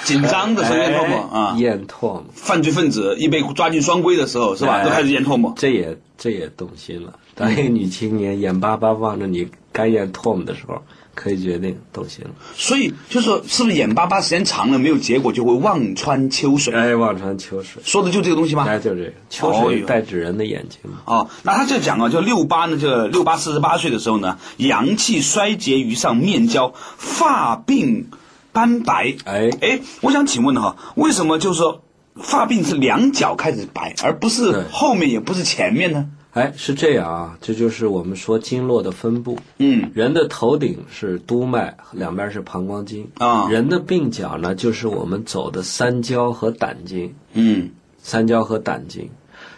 [0.04, 4.84] 紧张的时候咽唾沫哎啊，咽唾沫，犯罪分子一被抓进双规的时候是吧，哎。
[4.84, 5.54] 都开始咽唾沫。
[5.58, 7.19] 这也这也动心了。
[7.34, 10.82] 当一个女青年眼巴巴望着你干咽唾沫的时候，
[11.15, 12.23] 可以决定都行。
[12.56, 16.71] 所以就是说，是不是眼巴巴时间长了没有结果，就会望穿秋水？
[16.73, 18.65] 哎，望穿秋水，说的就这个东西吗？
[18.67, 20.97] 哎，就这个秋水代指人的眼睛嘛。
[21.06, 28.04] 哦，那他就讲啊，就六八呢，就六八四十八岁的时候呢，阳气衰竭于上，面焦，发鬓
[28.51, 29.15] 斑白。
[29.23, 31.82] 哎哎，我想请问哈，为什么就是说
[32.15, 36.10] 发鬓是两脚开始白，而不是后面，也不是前面呢？
[36.36, 39.39] 哎，是这样啊，这就是我们说经络的分布。
[39.58, 47.15] 嗯，人的头顶是督脉，两边是膀胱经啊人的鬓角呢，就是我们走的三焦和胆经。
[47.32, 49.10] 嗯三焦和胆经，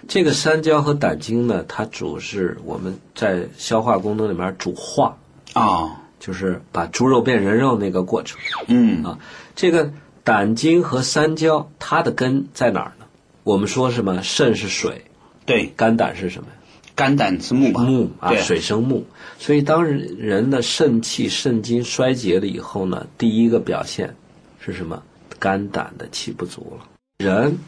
[0.07, 5.17] 这个三焦和胆经呢，它主是我们在消化功能里面主化，
[5.53, 9.17] 啊就是把猪肉变人肉那个过程嗯啊。
[9.55, 9.91] 这个
[10.23, 13.05] 胆经和三焦，它的根在哪儿呢？
[13.43, 14.21] 我们说什么？
[14.21, 15.03] 肾是水，
[15.43, 16.53] 对，肝胆是什么呀？
[16.97, 17.81] 肝胆之木吧？
[17.83, 19.05] 木啊，水生木，
[19.37, 24.15] 所以当人人的肾气、肾精衰竭了以后呢，第一个表现
[24.59, 25.03] 是什么？
[25.37, 26.87] 肝胆的气不足了。
[27.19, 27.59] 人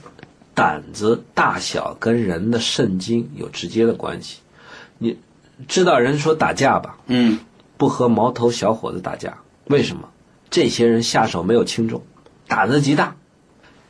[0.55, 4.39] 胆子大小跟人的肾精有直接的关系。
[4.97, 5.17] 你
[5.67, 6.97] 知道人说打架吧？
[7.05, 7.37] 嗯
[7.77, 9.37] 不和毛头小伙子打架，
[9.67, 10.09] 为什么？
[10.49, 12.01] 这些人下手没有轻重，
[12.47, 13.15] 胆子极大。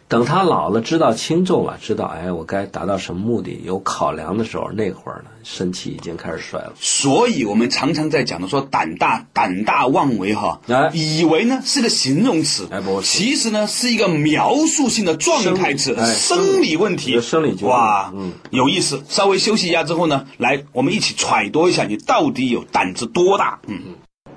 [0.10, 6.74] 等他老了，知道轻重了，知道哎，我该达到什么目的，有考量的时候，那会儿呢，身体已经开始衰了。
[6.80, 19.04] 所以我们常常在讲的说胆大胆大妄为哈，哎以为呢是个形容词，哎不其实呢是一个描述性的状态词，生理问题，生理哇，嗯，有意思。
[19.08, 23.80] 稍微休息一下之后呢，来我们一起揣度一下你到底有胆子多大，嗯。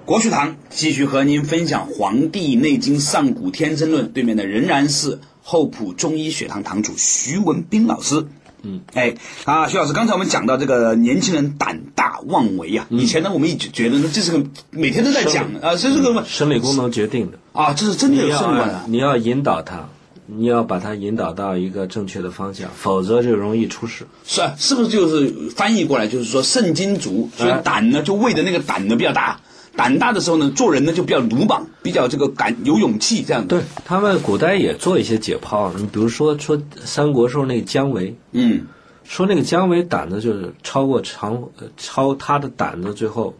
[0.04, 8.26] 国学堂继续和您分享《黄帝内经上古天真论》，对面的仍然是厚朴中医学堂堂主徐文斌老师。
[8.64, 17.38] 嗯，哎啊，徐老师，刚才我们讲到这个年轻人胆大妄为啊，以前呢我们一直觉得呢这是个每天都在讲啊，这是个生理功能决定的。
[17.52, 18.84] 啊，这是真的有你要肾管啊。
[18.86, 19.88] 你要引导他，
[20.26, 24.06] 你要把他引导到一个正确的方向，否则就容易出事。
[24.24, 29.40] 是啊，是不是就是翻译过来就是说肾精足，所以哎胆呢就胃的那个胆呢比较大，
[29.76, 33.48] 胆大的时候呢做人呢就比较鲁莽，比较这个敢有勇气这样子。
[33.48, 38.66] 对他们古代也做一些解剖，你比如说说三国时候那个姜维，嗯
[39.04, 43.34] 说那个姜维胆子就是超过常呃超他的胆子，最后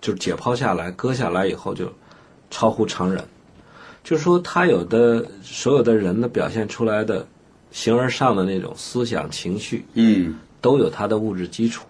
[0.00, 1.92] 就是解剖下来割下来以后就
[2.50, 3.22] 超乎常人，
[4.02, 7.26] 就是说他有的所有的人的表现出来的
[7.70, 11.86] 形而上的那种思想情绪，嗯都有他的物质基础。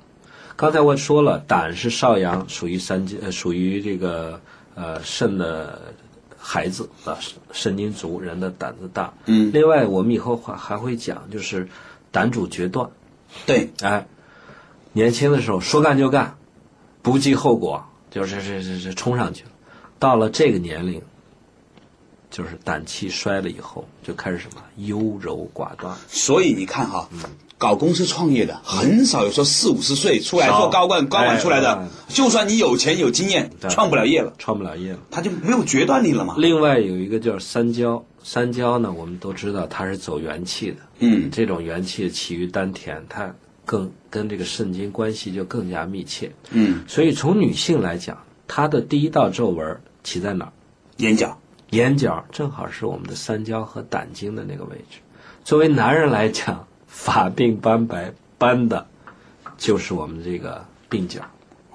[0.61, 4.39] 刚才我说了，胆是少阳，属于三经，呃，属于这个
[4.75, 5.95] 呃肾的
[6.37, 7.17] 孩子啊，
[7.51, 9.15] 肾精足，人的胆子大。
[9.25, 11.67] 嗯，另外我们以后还还会讲，就是
[12.13, 12.91] 胆主决断。
[13.47, 14.07] 对，哎，
[14.93, 16.37] 年轻的时候说干就干，
[17.01, 19.51] 不计后果，就是是是是冲上去了。
[19.99, 21.01] 到了这个年龄，
[22.31, 25.97] 就是胆气衰了以后，就开始什么优柔寡断。
[26.07, 27.09] 所以你看哈，
[27.61, 34.99] 搞公司创业的很少有说四五十岁出来少做高管高管出来的哎，就算你有钱有经验，创不了业了，创不了业了。
[35.11, 36.37] 他就没有决断力了嘛。
[36.39, 43.31] 另外有一个叫三焦，三焦呢，我们都知道它是走元气的，嗯这种元气起于丹田，它
[43.67, 46.33] 更跟这个肾经关系就更加密切。
[46.53, 48.17] 嗯，所以从女性来讲，
[48.49, 50.53] 她的第一道皱纹起在哪儿？
[50.97, 51.39] 眼角。
[51.73, 54.99] 眼角正好是我们的三焦和胆经的那个位置。
[55.45, 58.85] 作为男人来讲，发病斑白斑的，
[59.57, 61.23] 就是我们这个鬓角，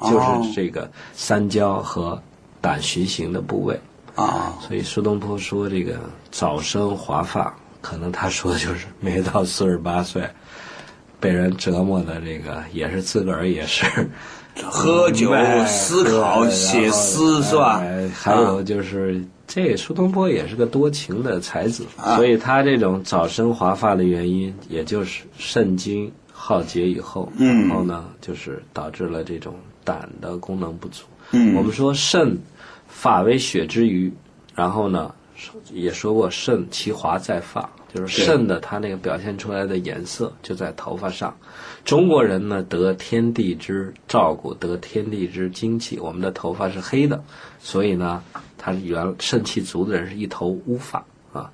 [0.02, 2.22] 就是这个三焦和
[2.62, 3.80] 胆循行的部位。
[4.14, 6.00] 啊，所以苏东坡说这个
[6.32, 10.30] 早生华发，可能他说的就是没到四十八岁，
[11.20, 13.86] 被人折磨的这个也是自个儿也是
[14.64, 17.80] 喝酒、哎思考、写诗是吧？
[17.82, 31.04] 哎还有就是，这苏东坡也是个多情的才子，啊所以他这种早生华发的原因，也就是肾精耗竭以后，嗯然后呢，就是导致了这种胆的功能不足。
[31.32, 32.38] 嗯我们说肾
[32.88, 34.12] 发为血之余，
[34.54, 35.14] 然后呢，
[35.72, 41.36] 也说过肾其华在发，就是肾的它那个表现出来的颜色就在头发上。
[41.84, 47.24] 中国人呢得天地之照顾，得天地之精气，我们的头发是黑的，
[47.60, 48.24] 所以呢，
[48.66, 51.52] 他原肾气足的人是一头乌发啊。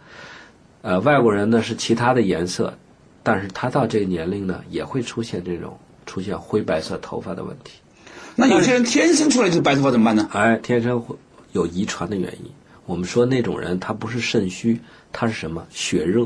[0.82, 2.74] 呃，外国人呢是其他的颜色，
[3.22, 7.74] 但是他到这个年龄呢也会出现这种出现灰白色头发的问题。
[8.34, 10.30] 那有些人天生出来就是白头发怎么办呢？
[10.32, 11.14] 哎，天生会
[11.52, 12.50] 有遗传的原因。
[12.86, 14.80] 我们说那种人他不是肾虚，
[15.12, 15.68] 他是什么？
[15.70, 16.26] 血热，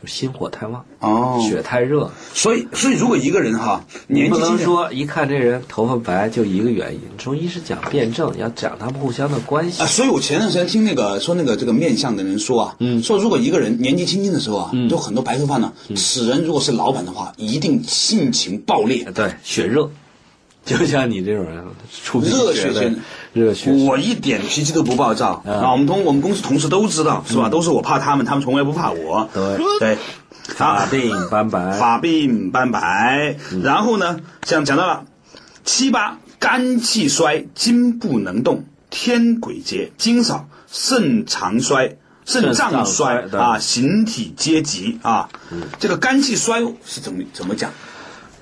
[0.00, 2.10] 就心火太旺，哦，血太热。
[2.32, 7.00] 所以所以如果一个人哈年不能纪轻轻说一看这人头发白就一个原因。
[7.16, 9.86] 中医是讲辩证，要讲他们互相的关系啊，。
[9.86, 19.04] 所以我前段时间听那个说那个这个面相的人说啊，嗯，说如果一个人年纪轻轻的时候啊，嗯有很多白头发呢，此人如果是老板的话，一定性情暴烈。
[19.14, 19.90] 对，血热，
[20.68, 21.64] 就像你这种人，
[22.04, 23.00] 出热血血的型
[23.32, 23.72] 热血。
[23.72, 25.72] 我一点脾气都不暴躁嗯啊！
[25.72, 27.48] 我们同我们公司同事都知道，是吧？
[27.48, 29.28] 都是我怕他们，他们从来不怕我。
[29.32, 29.98] 对对，
[30.42, 35.06] 法鬓斑白，法鬓斑白，嗯然后呢，像讲到了
[35.64, 41.96] 七八肝气衰，筋不能动，天鬼竭，精少，肾常衰。
[42.30, 45.30] 肾脏衰啊，形体皆急啊。
[45.78, 47.70] 这个肝气衰是怎么怎么讲？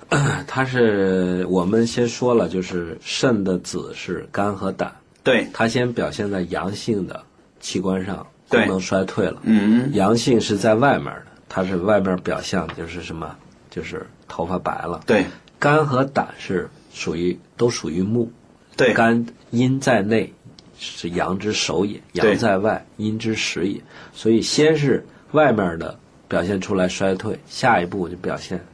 [0.46, 4.92] 它是我们先说了，就是肾的子是肝和胆，
[5.22, 7.22] 对，它先表现在阳性的
[7.60, 9.40] 器官上，对功能衰退了。
[9.42, 13.36] 嗯，阳性是在外面的，它是外面表象就是什么？
[13.68, 15.02] 就是头发白了。
[15.06, 15.26] 对
[15.58, 18.30] 肝和胆是属于都属于木，
[18.76, 20.32] 对，肝阴在内
[20.78, 23.80] 是阳之首也，阳在外阴之始也。
[24.14, 28.64] 所以先是外面的表现出来衰退，下一步就表现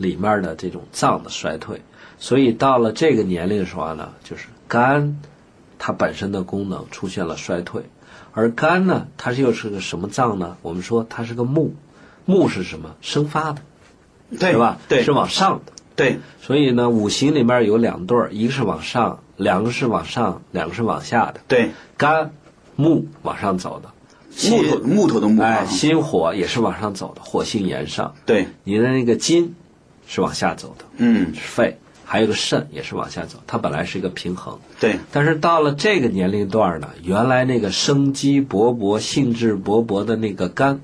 [0.00, 1.82] 里面的这种脏的衰退。
[2.18, 5.20] 所以到了这个年龄的时候呢，就是肝
[5.78, 7.84] 它本身的功能出现了衰退，
[8.32, 10.56] 而肝呢，它又是个什么脏呢？
[10.62, 11.74] 我们说它是个木，
[12.26, 12.96] 木是什么？
[13.00, 13.62] 生发的，
[14.38, 14.78] 对是吧？
[14.88, 15.72] 对，是往上的。
[15.96, 21.40] 对所以呢，五行里面有两对儿，一个是往上，两个是往上，两个是往下的。
[21.48, 22.32] 对，肝、
[22.76, 23.90] 木往上走的，
[24.50, 28.14] 木头木头的木哎，啊，心火也是往上走的，火性炎上。
[28.24, 29.54] 对，你的那个筋
[30.12, 34.58] 是往下走的，嗯，是肺，还有个肾也是往下走，它本来是一个平衡。
[34.80, 40.80] 对，但是到了这个年龄段呢，原来那个生机勃勃、兴致勃勃的那个肝，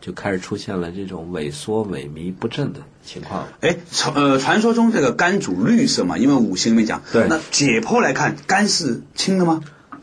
[0.00, 3.48] 就开始出现了这种萎缩、萎靡不振的情况了。
[3.60, 9.62] 哎，传呃，传说中这个肝主绿色嘛，因为五行里面讲，对那解剖来看，肝是青的吗？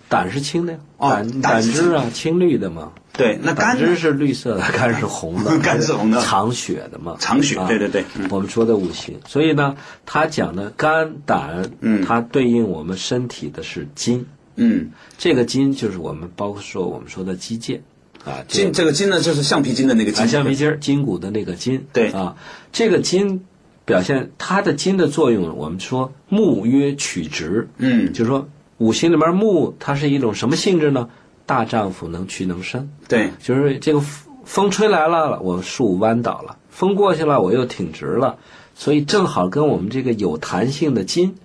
[0.10, 1.92] 胆是青的呀，哦胆胆汁。
[1.94, 2.92] 啊，青绿的嘛。
[3.14, 6.22] 对，那胆汁是绿色的， 肝是红的， 肝是红的。
[6.22, 8.28] 藏血的嘛，藏血啊对对对嗯。
[8.30, 12.06] 我们说的五行，所以呢，他讲的肝胆，嗯。
[12.06, 17.80] 它对应我们身体的是筋，嗯，这个筋就是我们包括说我们说的肌腱，
[18.24, 22.12] 啊，筋这个筋呢，就是橡皮筋的那个啊，筋，橡皮筋儿筋骨的那个筋，对。
[22.12, 22.36] 啊，
[22.72, 23.44] 这个筋
[23.84, 31.10] 表现它的筋的作用，我们说木曰曲直，嗯，就是说五行里面木它是一种什么性质呢？
[31.46, 38.38] 大丈夫能屈能伸，对，就是这个风风吹来了，我树弯倒了；风过去了，我又挺直了。
[38.76, 41.36] 所以正好跟我们这个有弹性的筋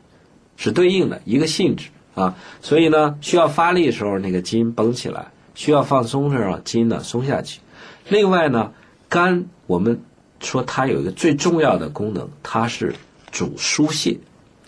[0.56, 2.34] 是对应的一个性质啊。
[2.60, 7.60] 所以呢，需要发力的时候，那个筋绷起来；需要放松的时候，筋呢松下去。
[8.08, 8.72] 另外呢，
[9.08, 10.02] 肝我们
[10.40, 12.94] 说它有一个最重要的功能，它是
[13.30, 14.18] 主疏泄。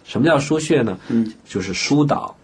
[0.05, 0.99] 什么叫疏泄呢？
[1.09, 2.37] 嗯，就是疏导、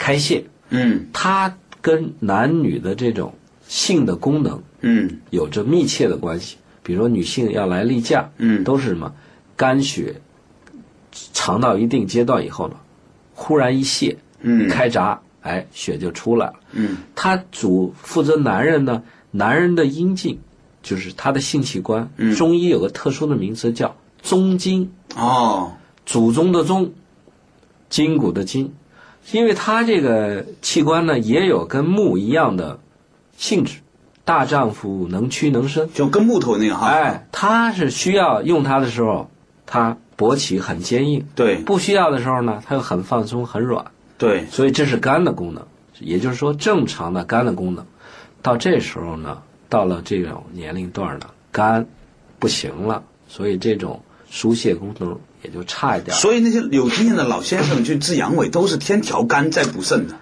[0.00, 0.42] 开泄。
[0.70, 3.34] 嗯它跟男女的这种
[3.68, 6.56] 性的功能嗯有着密切的关系。
[6.82, 9.12] 比如说女性要来例假，嗯都是什么？
[9.56, 10.14] 肝血
[11.34, 12.76] 长到一定阶段以后呢，
[13.34, 16.54] 忽然一泄，嗯开闸，哎，血就出来了。
[16.72, 20.38] 嗯它主负责男人呢，男人的阴茎
[20.82, 22.10] 就是他的性器官。
[22.16, 25.72] 嗯中医有个特殊的名词叫宗筋，哦，
[26.06, 26.92] 祖宗的宗，
[27.90, 28.72] 筋骨的筋，
[29.32, 32.78] 因为它这个器官呢也有跟木一样的
[33.36, 33.78] 性质，
[34.24, 35.92] 大丈夫能屈能伸。
[35.92, 36.88] 就跟木头那个哈。
[36.88, 39.30] 哎，它是需要用它的时候，
[39.66, 43.84] 它勃起很坚硬；对不需要的时候呢，它又很放松很软。
[44.18, 45.64] 对，所以这是肝的功能，
[45.98, 47.86] 也就是说正常的肝的功能，
[48.42, 51.86] 到这时候呢，到了这种年龄段呢，肝
[52.38, 56.16] 不行了，所以这种疏泄功能也就差一点。
[56.16, 60.14] 所以那些有经验的老先生去治阳痿，都是先调肝再补肾的。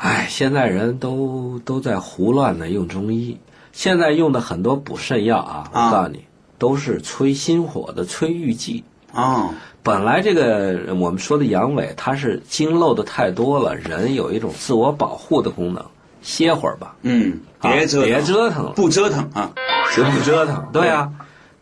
[0.00, 3.38] 哎，现在人都都在胡乱的用中医，
[3.72, 6.24] 现在用的很多补肾药啊，我啊告诉你，
[6.56, 8.84] 都是催心火的催郁剂。
[9.12, 9.50] 哦，
[9.82, 15.84] 本来这个我们说的阳痿，它是经漏的太多了，人有一种自我保护的功能，
[16.22, 19.50] 歇会儿吧，嗯，啊别折腾，别折腾了不折腾啊。
[19.90, 20.68] 谁不折腾？
[20.72, 21.10] 对啊，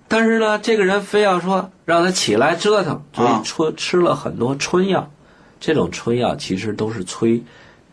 [0.08, 5.10] 但是呢，这个人非要说让他起来折腾，所啊以吃吃了很多春药。
[5.58, 7.42] 这种春药其实都是催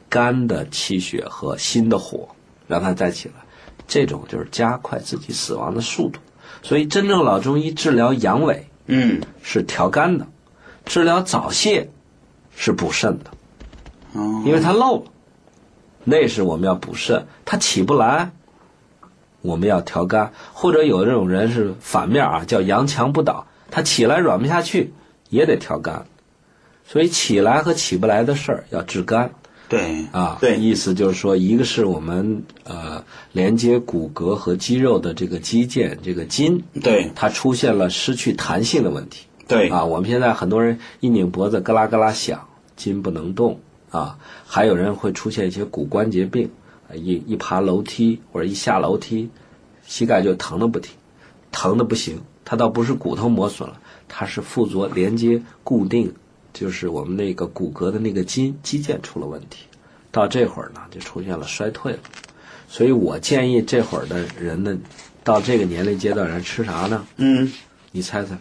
[0.10, 2.30] 肝的气血和心的火，
[2.68, 3.36] 让他再起来。
[3.88, 6.20] 这种就是加快自己死亡的速度。
[6.62, 10.28] 所以，真正老中医治疗阳痿嗯，是调肝的，
[10.86, 11.90] 治疗早泄
[12.56, 13.32] 是补肾的。
[14.14, 15.12] 哦，因为它漏了，
[16.04, 18.32] 那是我们要补肾，它起不来，
[19.44, 24.92] 我们要调肝，或者有这种人是反面啊，叫阳强不倒，他起来软不下去，
[25.30, 26.04] 也得调肝，
[26.84, 29.30] 所以起来和起不来的事儿要治肝
[29.70, 37.12] 对啊，对，意思就是说，一个是我们呃连接骨骼和肌肉的这个肌腱这个筋，对。
[37.16, 39.70] 它出现了失去弹性的问题，对。
[39.70, 42.40] 啊，我们现在很多人一拧脖子咯啦咯啦响，
[42.76, 43.60] 筋不能动。
[43.90, 46.63] 啊，还有人会出现一些骨关节病，啊
[46.96, 49.30] 一一爬楼梯或者一下楼梯，
[49.86, 50.94] 膝盖就疼的不停，
[51.52, 52.22] 疼的不行。
[52.46, 56.14] 它倒不是骨头磨损了，它是附着连接固定，
[56.54, 59.66] 就是我们那个骨骼的那个筋肌腱出了问题。
[60.12, 62.00] 到这会儿呢，就出现了衰退了。
[62.68, 64.78] 所以我建议这会儿的人呢，
[65.24, 67.06] 到这个年龄阶段人吃啥呢？
[67.16, 67.52] 嗯，
[67.92, 68.38] 你猜猜？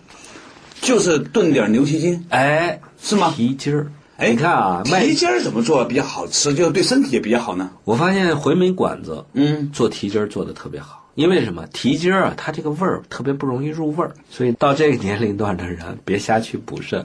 [0.80, 2.26] 就是炖点牛蹄筋。
[2.30, 6.54] 哎，是吗蹄筋儿，哎，你看啊，卖蹄筋儿怎么做比较好吃？
[6.54, 7.72] 就是对身体也比较好呢？
[7.82, 11.66] 我发现回民馆子嗯，做蹄筋儿做的特别好，因为什么？
[11.72, 17.04] 蹄筋儿啊，它这个味儿特别不容易入味儿，所以到这个年龄段的人别瞎去补肾，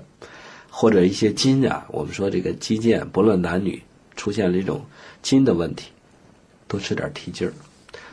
[0.70, 3.82] 或者一些筋啊，我们说这个肌腱，不论男女
[4.16, 4.86] 出现了一种
[5.24, 5.90] 筋的问题，
[6.68, 7.54] 多吃点蹄筋儿。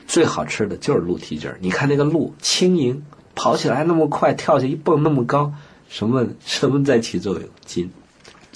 [0.06, 5.52] 最好吃的就是鹿蹄筋儿，你看那个鹿轻盈，跑起来那么快，跳下一蹦那么高，
[5.90, 7.42] 什么什么在起作用？
[7.66, 7.90] 筋。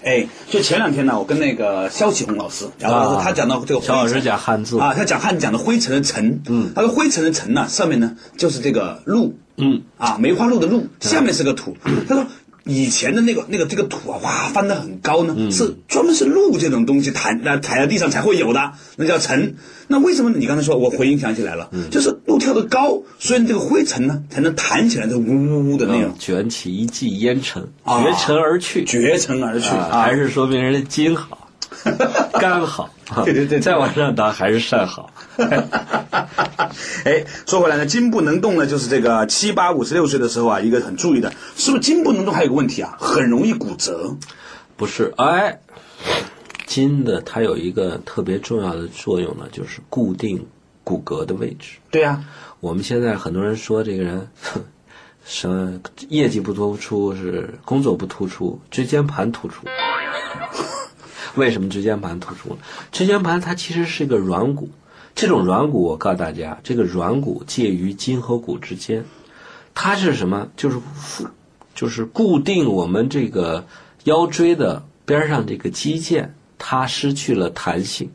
[0.03, 11.77] 哎，就前两天呢，我跟那个肖启红老师聊的时候，啊他讲到这个肖老师讲汉字啊，他讲汉讲的灰尘的尘，嗯，他说灰尘的尘呢，上面呢就是这个鹿，嗯，啊，梅花鹿的鹿，下面是个土。
[12.09, 12.27] 他说
[12.69, 15.51] 以前的那个那个这个土啊，哇，翻得很高呢，嗯。
[15.51, 19.57] 是专门是鹿这种东西弹那踩在地上才会有的，那叫尘。
[19.89, 21.89] 那为什么你刚才说我回音想起来了，嗯。
[21.91, 31.48] 就是路跳得高，所以这个灰尘呢才能弹起来，这呜呜呜的那种，卷起一记烟尘，啊绝尘而去，绝尘而去啊，还是说明人家筋好，
[32.41, 32.91] 肝好，
[33.25, 35.11] 对对对对再往上打还是肾好。
[37.05, 44.17] 哎，说回来呢，筋不能动呢，就是这个七八五十六岁的时候啊，一个很注意的，是不是筋不能动还有个问题啊，很容易骨折。
[44.77, 45.61] 不是，哎，
[46.67, 50.47] 筋的它有一个特别重要的作用呢，就是固定
[50.85, 51.79] 骨骼的位置。
[51.91, 52.25] 对呀、
[52.61, 54.63] 我们现在很多人说这个人，哼
[55.25, 59.67] 什么业绩不突出，是工作不突出，椎间盘突出。
[61.39, 62.59] 为什么椎间盘突出呢？
[62.93, 64.69] 椎间盘它其实是一个软骨，
[65.15, 69.05] 这种软骨我告诉大家，这个软骨介于筋和骨之间，
[69.75, 70.49] 它是什么？
[70.57, 71.27] 就是附，
[71.75, 73.65] 就是固定我们这个
[74.05, 78.11] 腰椎的边上这个肌腱，它失去了弹性，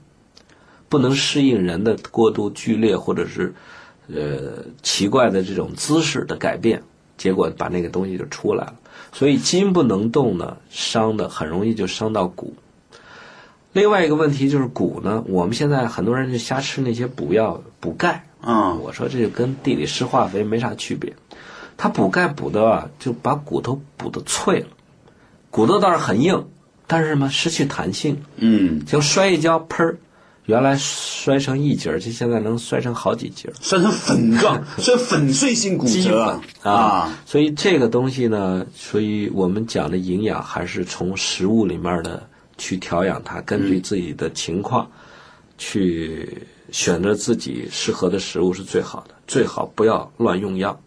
[0.90, 3.54] 不能适应人的过度剧烈或者是
[4.08, 6.84] 呃奇怪的这种姿势的改变，
[7.18, 8.76] 结果把那个东西就出来了。
[9.12, 12.54] 所以筋不能动呢，伤的很容易就伤到骨。
[13.74, 21.12] 另外一个问题就是骨呢，我们现在很多人就瞎吃那些补药补钙，嗯，我说这就跟地里施化肥没啥区别，
[21.76, 24.68] 它补钙补的啊，就把骨头补的脆了，
[25.50, 26.46] 骨头倒是很硬，
[26.86, 29.98] 但是什么失去弹性，嗯，就摔一跤，砰儿，
[30.46, 33.54] 原来摔成一节儿，就现在能摔成好几节儿。
[33.60, 37.18] 摔成粉状， 摔粉碎性骨肌折粉啊。
[37.26, 42.22] 所以这个东西呢，所以我们讲的营养还是从食物里面的
[42.64, 44.90] 去调养它，根据自己的情况、
[45.58, 50.80] 去选择自己适合的食物是最好的，最好不要乱用药。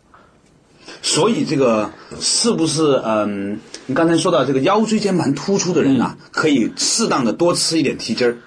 [1.02, 3.60] 所以这个是不是嗯？
[3.86, 8.38] 你刚才说到这个腰椎间盘突出的人啊，可以适当的多吃一点蹄筋儿。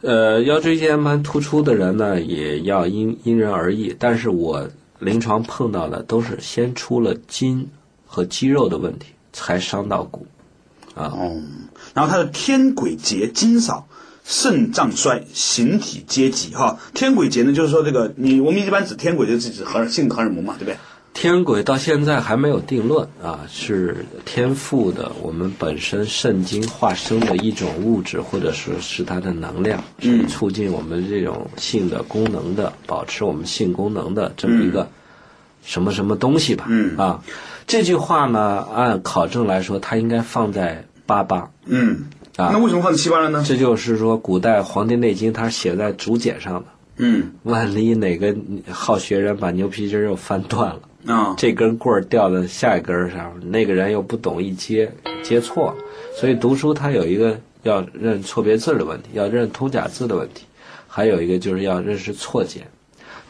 [0.00, 3.94] 呃，腰椎间盘突出的人呢，也要因因人而异。
[3.98, 4.66] 但是我
[4.98, 7.68] 临床碰到的都是先出了筋
[8.06, 10.26] 和肌肉的问题，才伤到骨。
[10.94, 11.40] 啊，哦，
[11.98, 13.88] 然后他的天癸结筋少，
[14.24, 16.78] 肾脏衰，形体皆急哈。
[16.94, 20.76] 天癸节呢，就是说这个你我们一般指天癸就是指荷尔性荷尔蒙嘛，对不对？
[21.12, 34.88] 天癸到现在还没有定论啊，是天赋的，我们本身肾精化生的一种物质，或者说是它的能量，是促进我们这种性的功能的，保持我们性功能的这么一个
[35.64, 36.66] 什么什么东西吧？
[36.68, 37.20] 嗯啊，
[37.66, 41.50] 这句话呢，按考证来说，它应该放在八八。
[41.64, 42.04] 嗯，
[42.36, 43.42] 啊那为什么放在七八了呢？
[43.48, 46.66] 这就是说，古代《黄帝内经》它是写在竹简上的，
[46.98, 48.36] 嗯万一哪个
[48.70, 50.80] 好学人把牛皮筋儿又翻断了。
[51.06, 54.92] 啊，这根棍儿掉到下一根儿上，那个人又不懂一接，
[55.22, 55.76] 接错了，
[56.14, 60.44] 所以读书它有一个要认错别字儿的问题，要认通假字的问题，
[60.86, 62.66] 还有一个就是要认识错简。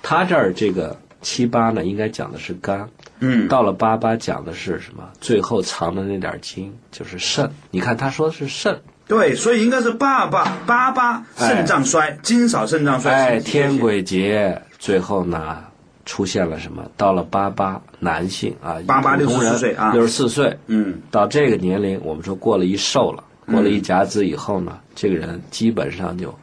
[0.02, 0.96] 他这儿这个
[1.28, 2.88] 七八呢，应该讲的是肝，
[3.20, 5.04] 嗯到了八八讲的是什么？
[5.20, 7.50] 最后藏的那点儿精就是肾。
[7.70, 13.12] 你看他说是肾，对，所以应该是八八八八肾脏衰，精少肾脏衰。
[13.12, 15.62] 哎，天鬼节，最后呢
[16.06, 16.90] 出现了什么？
[16.96, 26.34] 到了八八，男性啊，88普通人64岁啊六十四岁，嗯到这个年龄，我们说过了一寿了，过了一甲子以后呢，这个人基本上就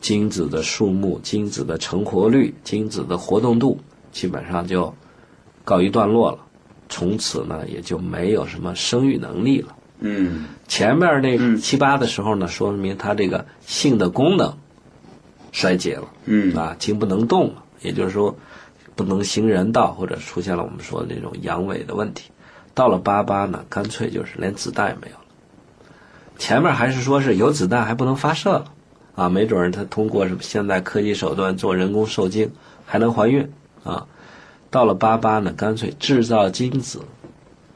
[0.00, 3.78] 精子的数目、精子的成活率、精子的活动度，
[4.14, 4.94] 基本上就
[5.64, 6.38] 告一段落了。
[6.88, 9.76] 从此呢，也就没有什么生育能力了。
[9.98, 14.56] 嗯前面那七八的时候呢，说明他这个性的功能
[15.50, 16.08] 衰竭了。
[16.26, 18.36] 嗯啊，精不能动了，也就是说
[18.94, 22.30] 不能行人道，或者出现了我们说的那种阳痿的问题。
[22.74, 25.24] 到了八八呢，干脆就是连子弹也没有了。
[26.38, 28.72] 前面还是说是有子弹还不能发射了，
[29.16, 32.52] 啊，没准儿他通过什么现代科技手段做人工受精
[32.84, 33.50] 还能怀孕
[33.84, 34.06] 啊。
[34.70, 37.00] 到了八八呢，干脆制造精子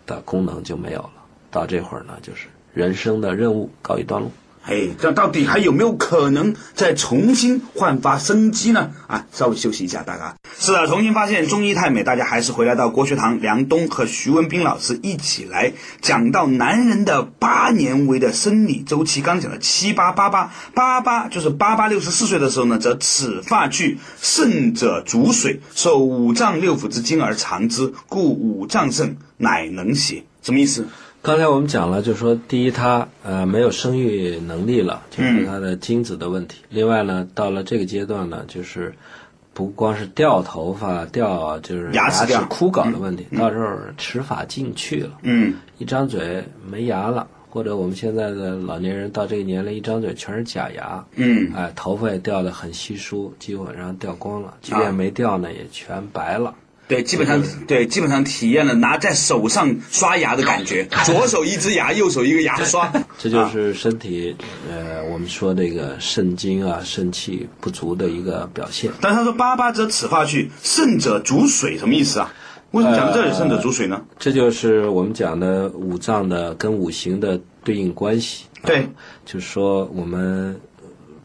[0.04, 1.12] 的功能就没有了。
[1.50, 4.30] 到这会儿呢，就是人生的任务告一段落。
[4.64, 8.90] 哎，这到底还有没有可能再重新焕发生机呢？
[9.06, 10.34] 啊，稍微休息一下，大家。
[10.59, 19.22] 是的，重新发现中医太美，大家还是回来到国学堂，梁冬和徐文斌老师一起来讲到男人的八年为的生理周期。
[19.22, 30.24] 刚讲的七八八八八八，就是八八六十四岁的时候呢，则齿发去，肾者主水，受五脏六腑之精而藏之，故五脏盛，乃能邪。
[30.42, 30.86] 什么意思？
[31.21, 36.62] 刚才我们讲了，就是说，第一，他呃没有生育能力了，就是他的精子的问题。
[36.71, 38.95] 另外呢，到了这个阶段呢，就是
[39.53, 45.55] 不光是掉头发、掉就是牙齿枯槁的问题，到时候齿法进去了，嗯。
[45.79, 51.53] 一张嘴没牙了，或者我们现在的老年人到这个年龄，一张嘴全是假牙，嗯。
[51.55, 54.79] 哎，头发也掉得很稀疏，基本上掉光了，即啊。
[54.79, 56.55] 便没掉呢，也全白了。
[56.89, 62.91] 对，基本上对，基本上体验了拿在手上刷牙的感觉， 左手一只牙，右手一个牙刷。
[63.18, 64.34] 这就是身体，
[64.70, 68.91] 呃，我们说这个肾精啊、肾气不足的一个表现。
[69.01, 72.32] 但他说八八者此发去，肾者主水，什么意思啊？
[72.70, 74.03] 为什么讲这里肾者主水呢？
[74.18, 78.45] 这就是我们讲的五脏的跟五行的对应关系。
[78.62, 78.84] 对啊
[79.24, 80.59] 就是说我们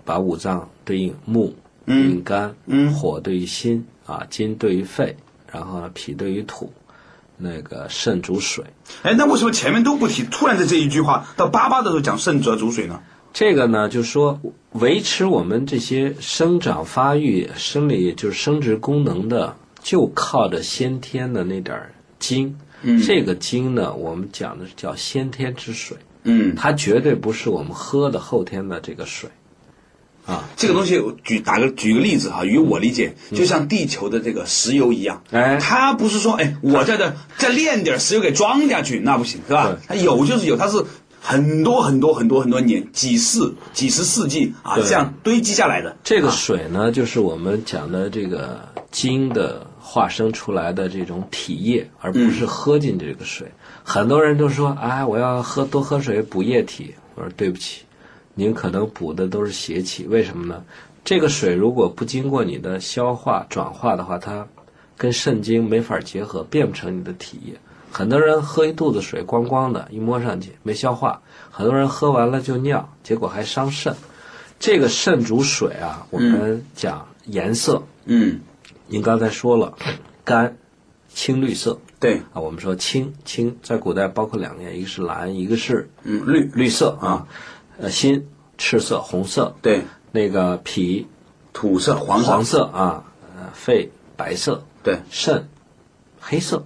[0.05, 1.53] 把五脏对应木，
[1.85, 5.15] 对应肝，嗯火对于心啊，金对于肺，
[5.53, 6.73] 然后呢脾对于土，
[7.37, 8.65] 那个肾主水。
[9.03, 12.99] 哎，那为什么前面都不提，突然在这一句话到八八的时候讲肾主要主水呢？
[13.31, 14.39] 这个呢，就是说
[14.73, 22.57] 维持我们这些生长发育、生理就是生殖功能的，就靠着先天的那点儿精。
[22.85, 29.29] 嗯这个精呢，我们讲的是叫先天之水，嗯，它绝对不是我们喝的后天的这个水。
[30.25, 39.77] 啊，这个东西我举打个举个例子哈，与我理解，就像地球的这个石油一样，哎它不是说哎，我在这再炼点石油给装下去，那不行，是吧？
[39.87, 40.83] 它有就是有，它是
[41.19, 45.97] 很多很多很多很多年，几世几十世纪啊，这样堆积下来的。
[46.03, 53.51] 这个水呢，就是我们讲的这个精的化生出来的这种体液，而不是喝进这个水。
[53.83, 56.93] 很多人都说，哎，我要喝多喝水补液体。
[57.15, 57.81] 我说对不起，
[58.35, 60.05] 您可能补的都是邪气。
[60.07, 60.63] 为什么呢？
[61.05, 64.47] 这个水如果不经过你的消化转化的话，它
[64.97, 67.55] 跟肾精没法结合，变不成你的体液。
[67.91, 71.21] 很多人喝一肚子水，光光的，一摸上去没消化。
[71.51, 73.95] 很多人喝完了就尿，结果还伤肾。
[74.59, 78.39] 这个肾主水啊，我们讲颜色，嗯
[78.87, 79.77] 您刚才说了，
[80.23, 80.57] 肝
[81.13, 82.39] 青绿色对，啊。
[82.39, 87.27] 我们说青青在古代包括两个，一个是蓝，一个是嗯，绿，绿色啊。
[87.79, 91.07] 呃，心赤色红色，对，那个脾
[91.53, 93.03] 土色、黄色，黄色啊，
[93.35, 95.47] 呃，肺白色，对，肾
[96.19, 96.65] 黑色。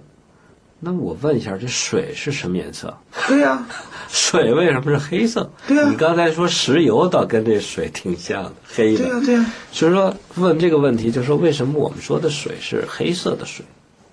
[0.80, 2.96] 那我问一下，这水是什么颜色？
[3.26, 3.66] 对呀、
[4.08, 5.50] 水为什么是黑色？
[5.66, 9.04] 对啊你刚才说石油倒跟这水挺像的，黑的。
[9.04, 13.64] 对呀、对呀、所以说问这个问题，就是说为什么我们说的水是黑色的水？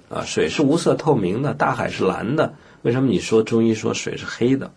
[0.09, 4.71] 啊，水是无色透明的，大海是蓝的，为什么你说中医说水是黑的？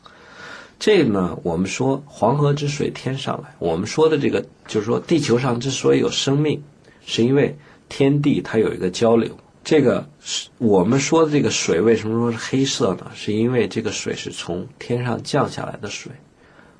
[0.78, 6.62] 这个呢，我们说黄河之水天上来，我们说的这个就是说地球上之所以有生命，
[7.04, 7.58] 是因为
[7.88, 9.36] 天地它有一个交流。
[9.64, 13.10] 这个是我们说的这个水为什么说是黑色呢？
[13.14, 16.12] 是因为这个水是从天上降下来的水。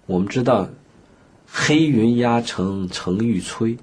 [0.06, 0.68] 我们知道，
[1.46, 3.76] 黑云压城城欲摧，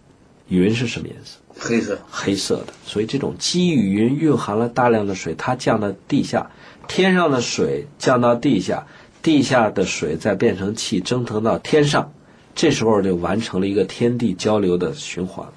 [0.48, 1.38] 云是什么颜色？
[1.58, 2.74] 黑色，黑色的。
[2.86, 6.50] 所以这种积雨云蕴含了大量的水，它降到地下，
[6.88, 8.88] 天上的水降到地下，
[9.26, 12.14] 地下的水再变成气蒸腾到天上，
[12.54, 15.48] 这时候就完成了一个天地交流的循环。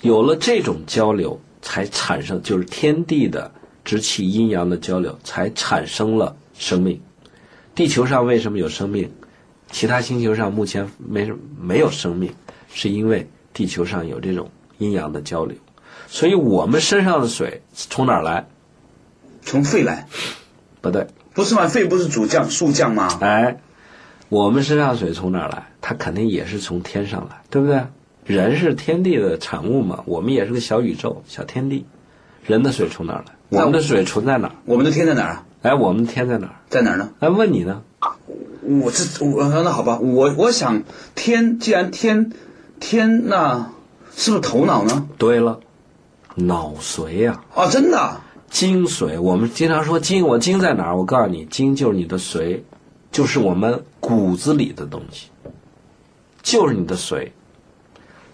[0.00, 3.52] 有了这种交流，才产生就是天地的
[3.84, 7.00] 之气阴阳的交流，才产生了生命。
[7.76, 9.08] 地球上为什么有生命？
[9.70, 12.34] 其他星球上目前没没有生命，
[12.74, 15.56] 是因为地球上有这种阴阳的交流。
[16.08, 18.48] 所以我们身上的水从哪儿来？
[19.42, 20.08] 从肺来，
[20.80, 21.68] 不对，不是吗？
[21.68, 23.08] 肺不是主降、速降吗？
[23.20, 23.58] 哎，
[24.30, 25.66] 我们身上水从哪儿来？
[25.82, 27.84] 它肯定也是从天上来，对不对？
[28.24, 31.86] 人是天地的产物嘛，我们也是个小宇宙、小天地。
[32.44, 33.34] 人的水从哪儿来？
[33.50, 34.54] 我们的水存在哪儿？
[34.64, 35.44] 我们的天在哪儿啊？
[35.62, 36.54] 哎，我们的天在哪儿？
[36.70, 37.10] 在哪儿呢？
[37.20, 37.82] 哎，问你呢？
[38.62, 40.82] 我这我那好吧，我我想
[41.14, 42.32] 天既然天
[42.80, 43.70] 天那
[44.16, 45.06] 是不是头脑呢？
[45.18, 45.60] 对了，
[46.34, 49.20] 脑髓呀、啊，真的啊，精髓。
[49.20, 50.96] 我们经常说精，我精在哪儿？
[50.96, 52.60] 我告诉你，精就是你的髓，
[53.10, 55.28] 就是我们骨子里的东西，
[56.42, 57.28] 就是你的髓，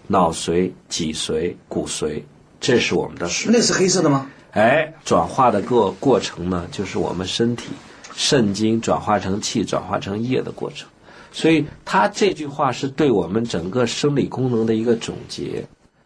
[0.07, 2.21] 脑髓、脊髓、骨髓，
[2.59, 3.49] 这是我们的髓。
[3.51, 4.29] 那是黑色的吗？
[4.51, 7.69] 哎，转化的过过程呢，就是我们身体
[8.15, 10.87] 肾精转化成气、转化成液的过程。
[11.31, 15.65] 所以他这句话是对我们整个生理功能的一个总结，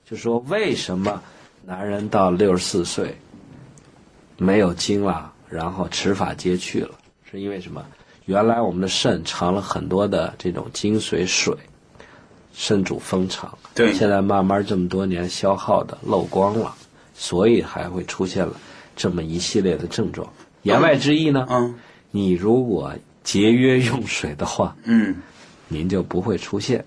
[0.09, 1.21] 就说为什么
[1.65, 3.13] 男人到六十四岁
[4.37, 6.91] 没有精了，然后齿发皆去了，
[7.29, 7.83] 是因为什么？
[8.25, 11.55] 原来我们的肾藏了很多的这种精髓水，
[12.53, 13.57] 肾主封藏。
[13.73, 16.75] 对现在慢慢这么多年消耗的漏光了，
[17.15, 18.53] 所以还会出现了
[18.95, 20.27] 这么一系列的症状。
[20.63, 21.75] 言外之意呢，嗯
[22.11, 25.15] 你如果节约用水的话，嗯，
[25.67, 26.83] 您就不会出现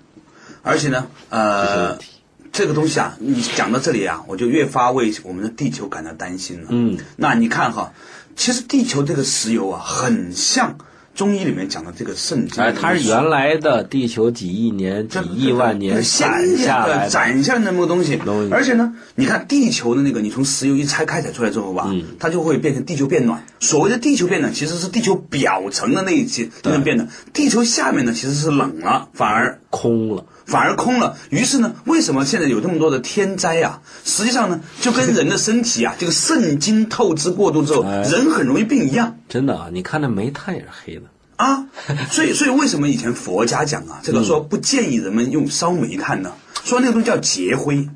[0.62, 2.06] 而且呢，这些呃问，题。
[2.52, 6.66] 这个东西啊，你讲到这里啊，我就越发为我们的地球感到担心了。
[6.70, 7.92] 嗯，那你看哈，
[8.36, 10.76] 其实地球这个石油啊，很像
[11.14, 12.62] 中医里面讲的这个肾经。
[12.62, 17.10] 哎，它是原来的地球几亿年、几亿万年先攒下来的。
[17.10, 18.52] 攒下来的那么个东西东西。
[18.52, 23.44] 而且呢，你看地球的那个，你从石油一拆开采出来之后吧，嗯它就会变成地球变暖。
[23.60, 26.48] 所谓的地球变暖，其实是地球表层的那一些
[26.82, 30.24] 变暖，地球下面呢其实是冷了，反而空了。
[30.46, 31.16] 反而空了。
[31.30, 33.80] 于是呢，为什么现在有这么多的天灾啊？
[34.04, 39.16] 实际上呢，就跟人的身体啊， 这个肾精透支过度之后，哎人很容易病一样。
[39.28, 41.02] 真的啊，你看那煤炭也是黑的。
[41.36, 41.66] 啊，
[42.10, 46.32] 所以所以为什么以前佛家讲啊，这个说不建议人们用烧煤炭呢？
[46.64, 47.88] 说那个东西叫劫灰，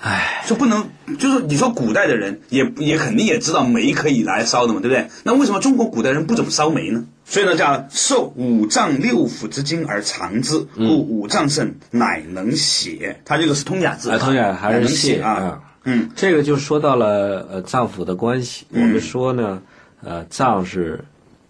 [0.00, 0.88] 唉，就不能，
[1.18, 5.08] 就是你说古代的人也也肯定也知道煤可以来烧的嘛，对不对？
[5.24, 7.04] 那为什么中国古代人不怎么烧煤呢？
[7.24, 13.20] 所以呢，叫受五脏六腑之精而藏之，故五脏肾乃能血。
[13.24, 15.60] 它这个是通雅字通雅还是泄啊。
[15.82, 18.66] 嗯，这个就说到了呃脏腑的关系。
[18.70, 19.60] 我们说呢，
[20.02, 21.04] 呃，脏是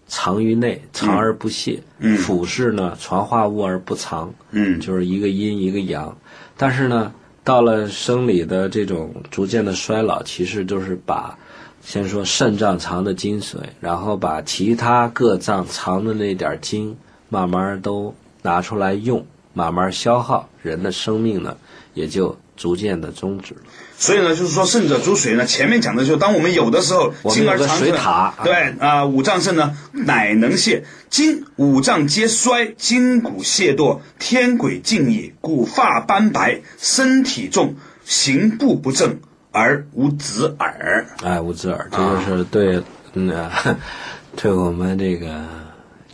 [0.07, 6.17] 藏于内，藏而不泄；嗯腑是呢传化物而不藏，嗯就是一个阴一个阳。
[6.57, 7.13] 但是呢，
[7.49, 11.35] 到了生理的这种逐渐的衰老，其实就是把
[11.81, 16.95] 先说肾脏藏的精髓，然后把其他各脏藏的那点精，
[17.27, 19.25] 慢慢都拿出来用，
[19.55, 21.57] 慢慢消耗，人的生命呢
[21.95, 23.61] 也就逐渐的终止了。
[23.97, 30.83] 所以呢，就是说肾者主水呢，前面讲的就是当我们有的时候，我们有个精而藏之水塔对啊、五脏肾呢，乃能泄。
[31.09, 39.17] 今五脏皆衰，筋骨懈惰，天癸尽也，故发斑白，身体重，行步不正，
[39.51, 41.07] 而无子耳。
[41.23, 42.83] 哎，无子耳，这就是对，
[43.13, 43.77] 嗯、啊，
[44.37, 45.43] 对我们这个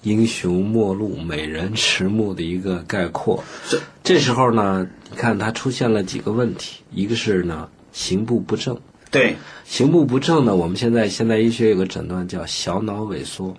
[0.06, 3.44] 英雄末路、美人迟暮的一个概括。
[3.68, 8.78] 这这时候呢，你看他出现了几个问题，一个是呢行步不正，
[9.10, 9.36] 对，
[9.66, 13.58] 行步不正呢，我们现在现代医学有个诊断叫小脑萎缩，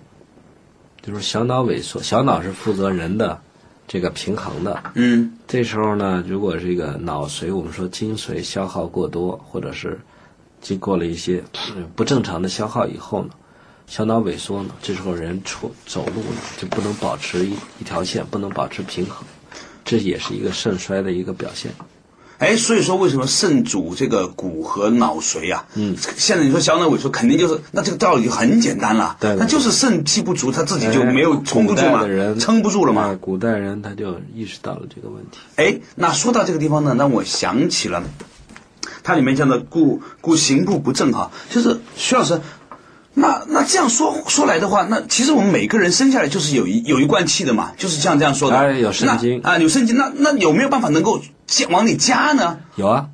[1.01, 3.37] 就是小脑萎缩，小脑是负责人的
[3.85, 4.81] 这个平衡的。
[4.95, 9.99] 嗯这时候呢，如果这个脑髓，我们说精髓消耗过多，或者是
[10.61, 11.43] 经过了一些
[11.75, 13.31] 呃不正常的消耗以后呢，
[13.87, 19.25] 小脑萎缩呢，这时候人出走路呢就不能保持一一条线，不能保持平衡，
[19.85, 21.71] 这也是一个肾衰的一个表现。
[22.37, 25.65] 哎，所以说为什么肾主这个骨和脑髓啊？
[25.75, 32.05] 嗯，现在你说小脑萎缩，肯定就是那这个道理就很简单了，对对那就是肾气不足，他自己就没有哎撑不住嘛
[32.37, 33.15] 撑不住了嘛哎。
[33.15, 35.39] 古代人他就意识到了这个问题。
[35.55, 38.03] 哎，那说到这个地方呢，让我想起了
[39.01, 42.41] 它里面讲的故故行步不正哈，就是徐老师。
[43.19, 48.55] 那那这样说说来的话，那其实我们每个人生下来就是有一有一罐气的嘛，就是像这样说的。
[48.55, 49.97] 哎有肾精啊，有肾精。
[49.97, 52.59] 那那有没有办法能够加往里加呢？
[52.75, 53.07] 有啊，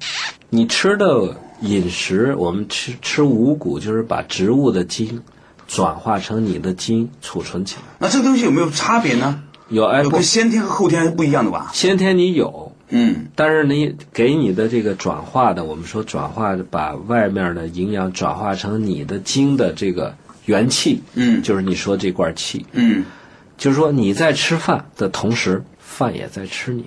[0.49, 5.21] 你吃的饮食，我们吃吃五谷，就是把植物的精
[5.69, 7.83] 转化成你的精储存起来。
[7.99, 9.41] 那这个东西有没有差别呢？
[9.69, 11.71] 有哎不有跟，先天和后天还是不一样的吧？
[11.73, 20.15] 先天你有，嗯但是你给你的这个转化的，我们说转化把外面的营养转化成你的精的这个
[20.45, 23.03] 元气，嗯就是你说这罐气，嗯，
[23.57, 26.85] 就是说你在吃饭的同时，饭也在吃你。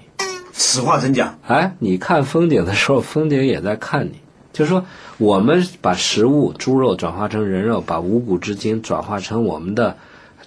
[0.52, 1.38] 此话怎讲？
[1.46, 4.20] 哎，你看风景的时候，风景也在看你。
[4.52, 4.86] 就是说，
[5.18, 9.98] 我们把食物猪肉转化成人肉，把五谷之精转化成我们的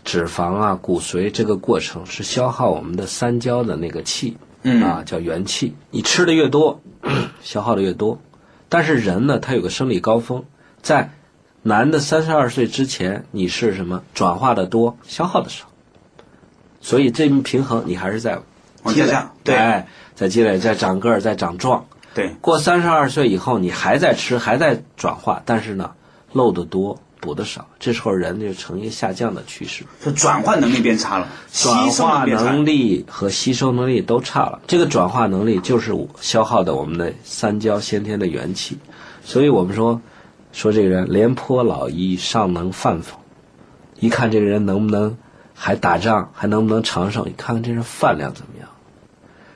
[0.04, 5.76] 脂肪啊、骨髓，这个过程是消耗我们的三焦的那个气，嗯啊，叫元气。
[5.92, 6.82] 你吃的越多，
[7.42, 8.20] 消耗的越多。
[8.68, 10.46] 但是人呢，他有个生理高峰，
[10.82, 11.12] 在
[11.64, 15.66] 男的三十二岁之前，你是什么转化的多，消耗的少，
[16.82, 18.44] 所以这一平衡你还是在积累
[18.84, 21.86] 往下降，对哎，在积累，在长个儿，在长壮。
[22.14, 25.92] 对，过三十二岁以后，你还在吃，还在转化，但是呢，
[26.32, 34.60] 漏的多，补的少，这时候人就呈一个下降的趋势，就转换能力变差了，吸转收化能力和吸收能力都差了。
[34.68, 38.78] 这个转化能力就是消耗的我们的三焦先天的元气，
[39.24, 40.02] 所以我们说，
[40.52, 43.18] 说这个人廉颇老矣，尚能饭否？
[44.00, 45.18] 一看这个人能不能
[45.54, 47.26] 还打仗，还能不能长寿？
[47.26, 48.70] 你看看这人饭量怎么样？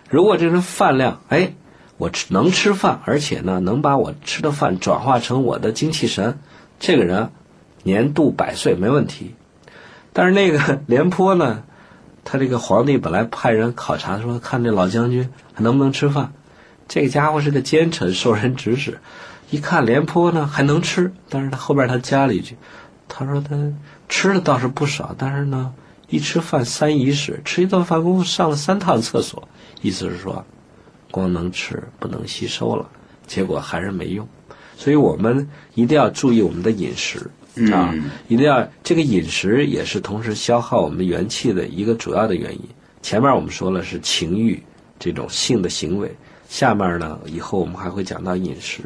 [0.09, 1.53] 如果这人饭量，哎，
[1.97, 6.37] 我吃能吃饭，而且呢，能把我吃的饭转化成我的精气神，
[6.79, 7.31] 这个人
[7.83, 9.35] 年度百岁没问题。
[10.11, 11.63] 但是那个 廉颇呢，
[12.23, 16.33] 他这个皇帝本来派人考察说，看这老将军还能不能吃饭。
[16.87, 18.99] 这个家伙是个奸臣，受人指使。
[19.49, 22.57] 一看廉颇呢还能吃，但是他后边他加了一句，
[23.07, 23.71] 他说他
[24.09, 25.73] 吃的倒是不少，但是呢，
[26.09, 29.47] 一吃饭三仪式，吃一顿饭功夫上了三趟厕所，
[29.81, 30.43] 意思是说，
[31.11, 32.89] 光能吃不能吸收了，
[33.27, 34.27] 结果还是没用。
[34.75, 37.29] 所以我们一定要注意我们的饮食
[37.71, 37.93] 啊，
[38.27, 42.61] 一定要这个饮食也是同时消耗我们元气的一个主要的原因。
[43.01, 44.61] 前面我们说了是情欲
[44.97, 46.09] 这种性的行为，
[46.49, 48.83] 下面呢以后我们还会讲到饮食。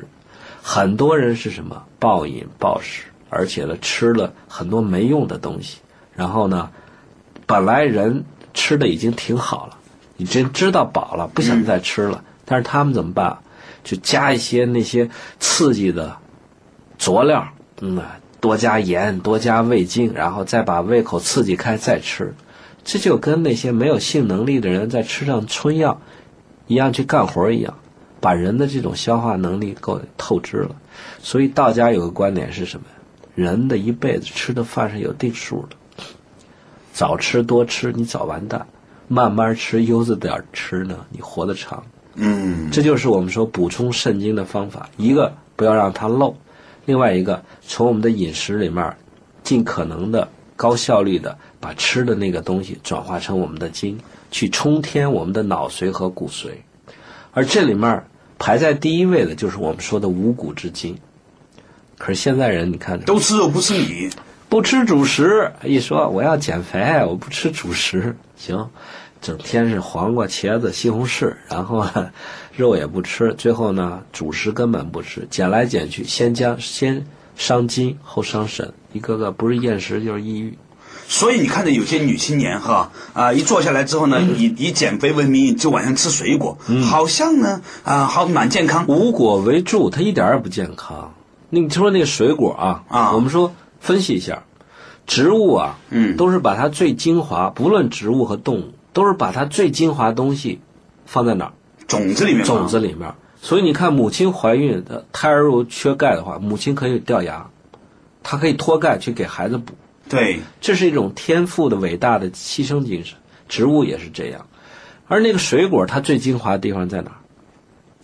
[0.61, 5.78] 很多人是什么暴饮暴食，而且呢吃了很多没用的东西，
[6.13, 6.70] 然后呢，
[7.45, 9.78] 本来人吃的已经挺好了，
[10.18, 13.38] 已经知道饱了，不想再吃了，但是他们怎么办？
[13.84, 15.09] 就加一些那些
[15.39, 16.18] 刺激的
[16.97, 17.47] 佐料，
[17.80, 18.01] 嗯，
[18.40, 22.34] 多加盐，多加味精，然后再把胃口刺激开再吃，
[22.84, 26.02] 这就跟那些没有性能力的人在吃上春药
[26.68, 27.74] 一样去干活一样。
[28.20, 30.76] 把人的这种消化能力够透支了，
[31.22, 32.96] 所以道家有个观点是什么呀？
[33.36, 36.04] 人的一辈子吃的饭是有定数的，
[36.92, 38.66] 早吃多吃你早完蛋，
[39.08, 41.84] 慢慢吃悠着点吃呢，你活得长。
[42.16, 46.36] 嗯，这就是我们说补充肾精的方法，一个不要让它漏，
[46.88, 48.96] 另外一个从我们的饮食里面
[49.44, 54.00] 尽可能的高效率的把吃的那个东西转化成我们的精，
[54.32, 56.52] 去充填我们的脑髓和骨髓。
[57.34, 58.04] 而这里面
[58.40, 60.98] 排在第一位的就是我们说的五谷之精。
[61.98, 64.10] 可是现在人你看，都吃肉不吃米，
[64.48, 68.70] 不吃主食，一说我要减肥，我不吃主食，行，
[69.22, 72.12] 整天是黄瓜、茄子、西红柿，然后呢
[72.58, 77.05] 肉也不吃，最后呢主食根本不吃，减来减去，先将先
[77.36, 80.58] 伤筋后伤神，一个个不是厌食就是抑郁。
[81.10, 88.86] 所以你看着有些女青年哈啊、一坐下来之后呢，以以减肥为名，就晚上吃水果，好像呢啊、好蛮健康。
[88.88, 91.14] 无果为助，它一点儿也不健康。
[91.49, 94.43] 那你说那个水果啊，啊我们说分析一下，
[95.05, 100.60] 植物啊，嗯都是把它最精华，不论植物和动物，都是把它最精华的东西
[101.05, 101.53] 放在哪儿？
[101.88, 103.10] 种子里面种子里面，
[103.42, 107.48] 所以你看，母亲怀孕的胎儿如果缺钙的话，母亲可以掉牙，
[108.22, 109.74] 她可以脱钙去给孩子补，
[110.10, 113.18] 对，这是一种天赋的伟大的牺牲精神。
[113.48, 114.46] 植物也是这样，
[115.08, 117.18] 而那个水果它最精华的地方在哪儿？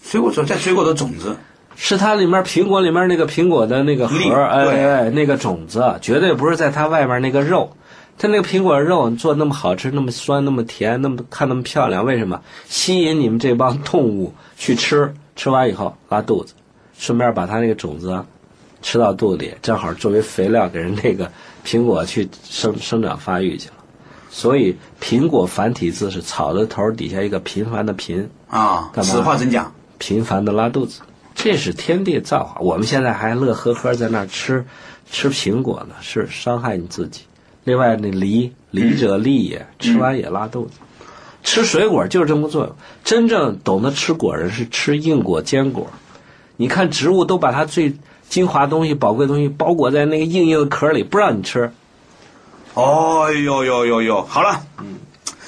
[0.02, 1.36] 水果种在水果的种子，
[1.76, 7.76] 是它里面苹果里面那个苹果的那个核儿，哎对哎，那个种子，绝对不是在它外面那个肉。
[8.24, 12.42] 它那个苹果肉做那么好吃，那么酸，那么甜，那么看那么漂亮，为什么？
[12.70, 16.54] 吸引你们这帮动物去吃，吃完以后拉肚子，
[16.98, 18.26] 顺便把它那个种子啊
[18.82, 21.30] 吃到肚里，正好作为肥料给人那个
[21.66, 23.76] 苹果去生生长发育去了。
[24.30, 31.02] 所以苹果繁体字是草的头底下一个频繁的频，啊，干嘛实话真讲，频繁的拉肚子，
[31.36, 32.62] 这是天地造化。
[32.62, 34.66] 我们现在还乐呵呵在那儿吃
[35.12, 37.24] 吃苹果呢，是伤害你自己。
[37.64, 40.74] 另外，那梨梨者利也，吃完也拉肚子。
[41.44, 42.76] 吃水果就是这么个作用。
[43.04, 45.88] 真正懂得吃果人是吃硬果、坚果。
[46.56, 47.96] 你看植物都把它最
[48.30, 51.72] 精华的东西、宝贵的东西包裹在那个硬硬的壳里，不让你吃。
[52.74, 54.96] 哦呦呦呦呦，好了，嗯，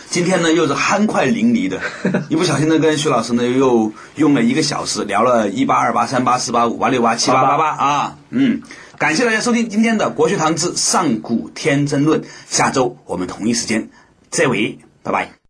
[0.09, 1.79] 今天呢又是酣快淋漓的，
[2.29, 8.61] 一不小心呢跟徐老师呢又用了一个小时，聊了一八二八三八四八五八六八七八八八啊，嗯，
[8.97, 13.89] 感谢大家收听今天的国学堂之上古天真论，下周我们同一时间
[14.29, 15.44] 再会，拜拜。